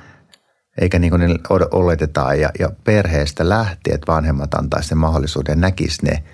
[0.80, 1.28] Eikä niin kuin ne
[1.70, 6.22] oletetaan ja, ja perheestä lähtien, että vanhemmat antaisi sen mahdollisuuden ja näkisi ne–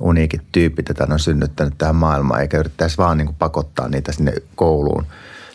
[0.00, 4.32] uniikit tyypit, joita on synnyttänyt tähän maailmaan, eikä yrittäisi vaan niin kuin pakottaa niitä sinne
[4.54, 5.06] kouluun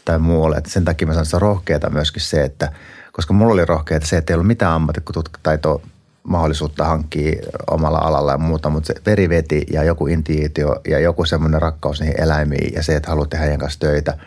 [0.05, 0.57] tai muualle.
[0.57, 2.71] Et sen takia mä sanon, että rohkeata myöskin se, että
[3.11, 5.81] koska mulla oli rohkeata se, että ei ollut mitään ammattitaitoa
[6.23, 7.41] mahdollisuutta hankkia
[7.71, 12.01] omalla alalla ja muuta, mutta se veri veti ja joku intuitio ja joku semmoinen rakkaus
[12.01, 14.17] niihin eläimiin ja se, että haluat tehdä heidän kanssa töitä.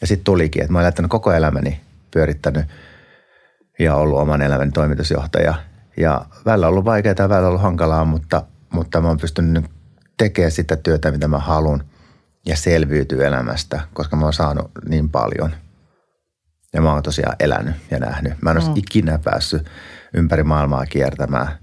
[0.00, 1.80] Ja sitten tulikin, että mä olen jättänyt koko elämäni
[2.10, 2.66] pyörittänyt
[3.78, 5.54] ja ollut oman elämäni toimitusjohtaja.
[5.96, 8.42] Ja välillä on ollut vaikeaa ja välillä on ollut hankalaa, mutta
[8.72, 9.64] mutta mä oon pystynyt
[10.18, 11.84] tekemään sitä työtä, mitä mä haluan
[12.46, 15.50] ja selviytyy elämästä, koska mä oon saanut niin paljon.
[16.72, 18.32] Ja mä oon tosiaan elänyt ja nähnyt.
[18.42, 18.76] Mä en mm.
[18.76, 19.66] ikinä päässyt
[20.14, 21.58] ympäri maailmaa kiertämään.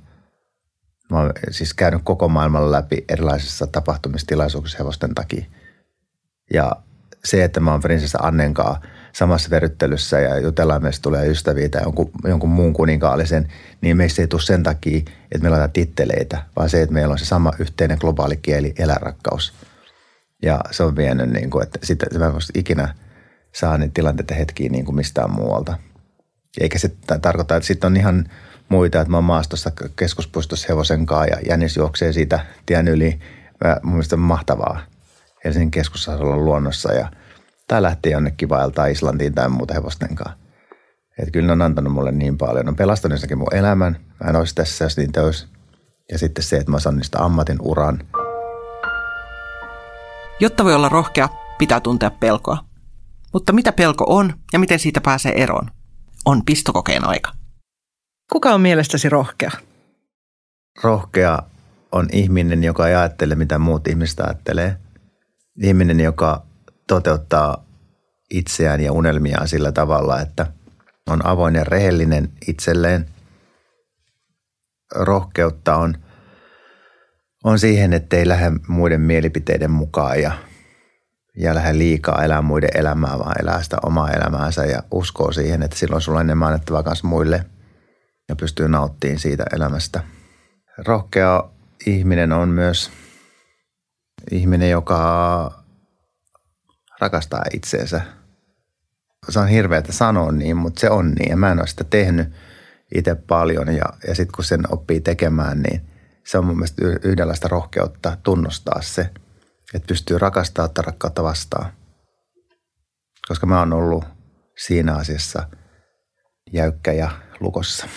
[1.11, 5.45] Mä oon siis käynyt koko maailman läpi erilaisissa tapahtumistilaisuuksissa hevosten takia.
[6.53, 6.71] Ja
[7.23, 8.81] se, että mä oon prinsessa Annenkaa–
[9.13, 13.47] samassa veryttelyssä ja jutellaan, meistä tulee ystäviä tai jonkun, jonkun muun kuninkaallisen,
[13.81, 17.19] niin meistä ei tule sen takia, että meillä on titteleitä, vaan se, että meillä on
[17.19, 19.53] se sama yhteinen globaali kieli, elärakkaus.
[20.41, 22.95] Ja se on vienyt, niin kuin, että sitten mä en ikinä
[23.55, 25.77] saa niitä tilanteita hetkiä niin kuin mistään muualta.
[26.61, 26.91] Eikä se
[27.21, 28.29] tarkoita, että sitten on ihan
[28.69, 33.19] muita, että mä oon maastossa keskuspuistossa hevosen kanssa ja jänis juoksee siitä tien yli.
[33.63, 34.79] Mä, mun mielestä on mahtavaa
[35.45, 37.11] Helsingin keskussairaalan luonnossa ja–
[37.69, 40.37] tai lähti jonnekin vaeltaa Islantiin tai muuta hevosten kanssa.
[41.19, 42.65] Että kyllä ne on antanut mulle niin paljon.
[42.65, 43.97] Ne on pelastanut ensinnäkin mun elämän.
[44.23, 45.47] Mä en olisi tässä, jos niin olisi.
[46.11, 47.99] Ja sitten se, että mä saan niistä ammatin uran.
[50.39, 52.57] Jotta voi olla rohkea, pitää tuntea pelkoa.
[53.33, 55.71] Mutta mitä pelko on ja miten siitä pääsee eroon?
[56.25, 57.31] On pistokokeen aika.
[58.31, 59.51] Kuka on mielestäsi rohkea?
[60.83, 61.39] Rohkea
[61.91, 64.77] on ihminen, joka ei ajattele, mitä muut ihmiset ajattelee.
[65.63, 66.48] Ihminen, joka
[66.89, 67.65] toteuttaa
[68.29, 70.45] itseään ja unelmiaan sillä tavalla, että
[71.07, 73.05] on avoin ja rehellinen itselleen.
[74.95, 75.95] Rohkeutta on,
[77.43, 80.31] on siihen, että ei lähde muiden mielipiteiden mukaan ja,
[81.37, 85.77] ja lähde liikaa elää muiden elämää, vaan elää sitä omaa elämäänsä ja uskoo siihen, että
[85.77, 87.45] silloin sulla on enemmän annettavaa kanssa muille
[88.29, 90.03] ja pystyy nauttimaan siitä elämästä.
[90.77, 91.43] Rohkea
[91.85, 92.91] ihminen on myös
[94.31, 95.58] ihminen, joka
[96.99, 98.01] rakastaa itseensä.
[99.29, 102.27] Se on hirveätä sanoa niin, mutta se on niin ja mä en ole sitä tehnyt
[102.95, 105.81] itse paljon ja, ja sitten kun sen oppii tekemään, niin
[106.25, 109.01] se on mun mielestä yhdenlaista rohkeutta tunnustaa se,
[109.73, 111.71] että pystyy rakastaa ottaa rakkautta vastaan.
[113.27, 114.05] Koska mä oon ollut
[114.57, 115.49] siinä asiassa
[116.53, 117.87] jäykkä ja lukossa.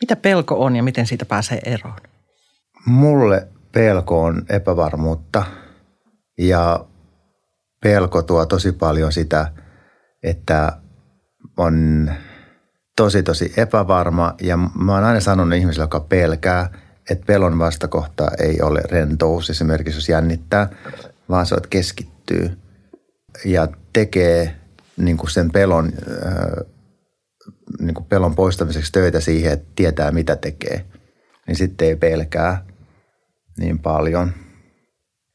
[0.00, 1.98] Mitä pelko on ja miten siitä pääsee eroon?
[2.86, 5.44] Mulle pelko on epävarmuutta
[6.38, 6.84] ja
[7.84, 9.52] pelko tuo tosi paljon sitä,
[10.22, 10.72] että
[11.56, 12.10] on
[12.96, 16.68] tosi tosi epävarma ja mä oon aina sanonut ihmisille, joka pelkää,
[17.10, 20.68] että pelon vastakohta ei ole rentous esimerkiksi, jos jännittää,
[21.28, 22.58] vaan se, että keskittyy
[23.44, 24.56] ja tekee
[24.96, 25.92] niin kuin sen pelon,
[27.80, 30.84] niin kuin pelon poistamiseksi töitä siihen, että tietää mitä tekee,
[31.46, 32.64] niin sitten ei pelkää
[33.58, 34.32] niin paljon.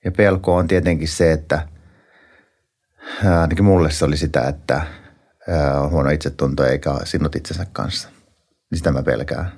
[0.06, 1.62] Ja pelko on tietenkin se, että–
[3.42, 4.82] ainakin mulle se oli sitä, että
[5.82, 8.10] on huono itsetunto eikä sinut itsensä kanssa.
[8.72, 9.52] Niin sitä mä pelkään.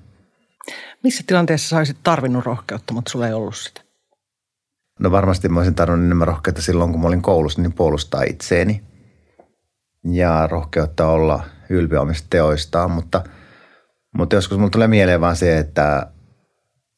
[1.04, 3.82] Missä tilanteessa sä olisit tarvinnut rohkeutta, mutta sulla ei ollut sitä?
[5.00, 8.84] No varmasti mä olisin tarvinnut enemmän rohkeutta silloin, kun mä olin koulussa, niin puolustaa itseeni.
[10.12, 13.24] Ja rohkeutta olla ylpeä omista teoistaan, mutta,
[14.18, 16.08] mutta joskus mulla tulee mieleen vaan se, että,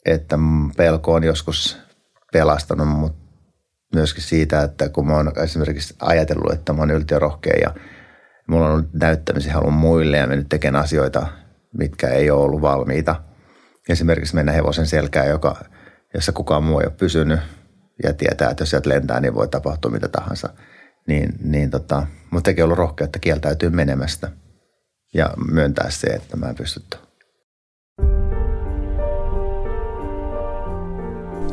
[0.06, 0.40] että
[0.78, 1.78] pelko on joskus
[2.34, 3.23] pelastanut mut
[3.94, 7.74] myöskin siitä, että kun mä oon esimerkiksi ajatellut, että mä oon yltiörohkea ja
[8.48, 11.28] mulla on ollut näyttämisen halun muille ja mennyt tekemään asioita,
[11.78, 13.16] mitkä ei ole ollut valmiita.
[13.90, 15.56] Esimerkiksi mennä hevosen selkään, joka,
[16.14, 17.40] jossa kukaan muu ei ole pysynyt
[18.04, 20.50] ja tietää, että jos sieltä lentää, niin voi tapahtua mitä tahansa.
[21.08, 24.30] Niin, niin tota, mutta teki ollut rohkeutta kieltäytyy menemästä
[25.14, 26.82] ja myöntää se, että mä en pysty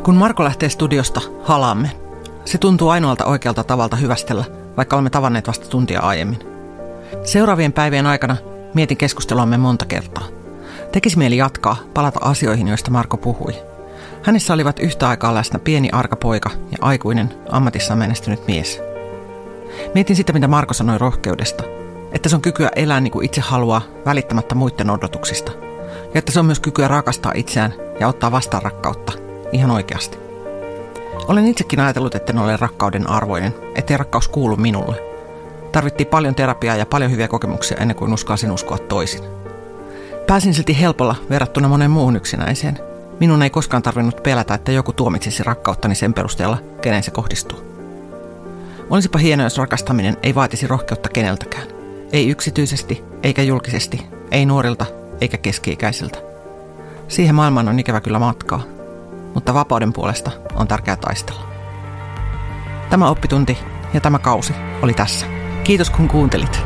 [0.03, 2.10] Kun Marko lähtee studiosta, halaamme.
[2.45, 4.45] Se tuntuu ainoalta oikealta tavalta hyvästellä,
[4.77, 6.39] vaikka olemme tavanneet vasta tuntia aiemmin.
[7.25, 8.37] Seuraavien päivien aikana
[8.75, 10.25] mietin keskusteluamme monta kertaa.
[10.93, 13.55] Tekisi mieli jatkaa, palata asioihin, joista Marko puhui.
[14.23, 18.81] Hänessä olivat yhtä aikaa läsnä pieni arka poika ja aikuinen, ammatissaan menestynyt mies.
[19.95, 21.65] Mietin sitä, mitä Marko sanoi rohkeudesta.
[22.13, 25.53] Että se on kykyä elää niin kuin itse haluaa, välittämättä muiden odotuksista.
[26.15, 29.13] Ja että se on myös kykyä rakastaa itseään ja ottaa vastaan rakkautta,
[29.53, 30.30] ihan oikeasti.
[31.29, 35.03] Olen itsekin ajatellut, että en ole rakkauden arvoinen, ettei rakkaus kuulu minulle.
[35.73, 39.21] Tarvittiin paljon terapiaa ja paljon hyviä kokemuksia ennen kuin uskalsin uskoa toisin.
[40.27, 42.79] Pääsin silti helpolla verrattuna monen muuhun yksinäiseen.
[43.21, 47.59] Minun ei koskaan tarvinnut pelätä, että joku tuomitsisi rakkauttani sen perusteella, kenen se kohdistuu.
[48.91, 51.67] Olisipa hienoa, jos rakastaminen ei vaatisi rohkeutta keneltäkään.
[52.13, 54.87] Ei yksityisesti, eikä julkisesti, ei nuorilta,
[55.21, 56.19] eikä keski-ikäisiltä.
[57.09, 58.63] Siihen maailmaan on ikävä kyllä matkaa,
[59.35, 61.43] mutta vapauden puolesta on tärkeää taistella.
[62.91, 63.59] Tämä oppitunti
[63.95, 65.27] ja tämä kausi oli tässä.
[65.65, 66.61] Kiitos kun kuuntelit.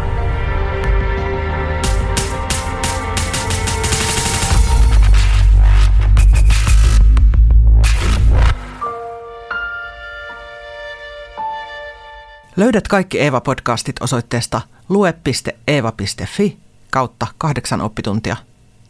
[12.56, 16.58] Löydät kaikki Eeva-podcastit osoitteesta lue.eeva.fi
[16.90, 18.36] kautta kahdeksan oppituntia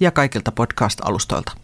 [0.01, 1.64] ja kaikilta podcast-alustoilta.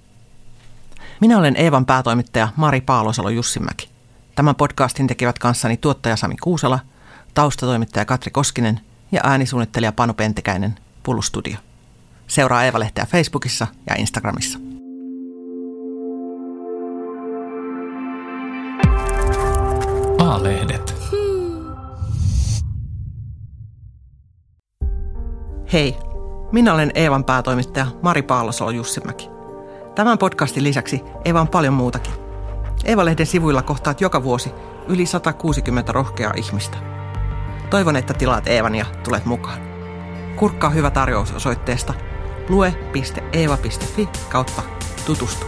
[1.21, 3.91] Minä olen Eevan päätoimittaja Mari Paalosalo Jussimäki.
[4.35, 6.79] Tämän podcastin tekevät kanssani tuottaja Sami Kuusala,
[7.35, 8.81] taustatoimittaja Katri Koskinen
[9.13, 11.57] ja äänisuunnittelija Panu Pentekäinen Pulustudio.
[12.27, 14.59] Seuraa Eeva-lehteä Facebookissa ja Instagramissa.
[20.19, 20.95] A-lehdet.
[25.73, 25.97] Hei,
[26.53, 29.40] minä olen Eevan päätoimittaja Mari Paalosolo Jussimäki.
[30.01, 32.15] Tämän podcastin lisäksi Eeva on paljon muutakin.
[32.85, 34.51] Eeva-lehden sivuilla kohtaat joka vuosi
[34.89, 36.77] yli 160 rohkeaa ihmistä.
[37.71, 39.59] Toivon, että tilaat Eevan ja tulet mukaan.
[40.37, 41.95] Kurkkaa hyvä tarjous osoitteesta
[42.49, 44.63] lue.eeva.fi kautta
[45.07, 45.47] tutustu.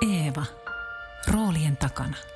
[0.00, 0.44] Eeva.
[1.32, 2.31] Roolien takana.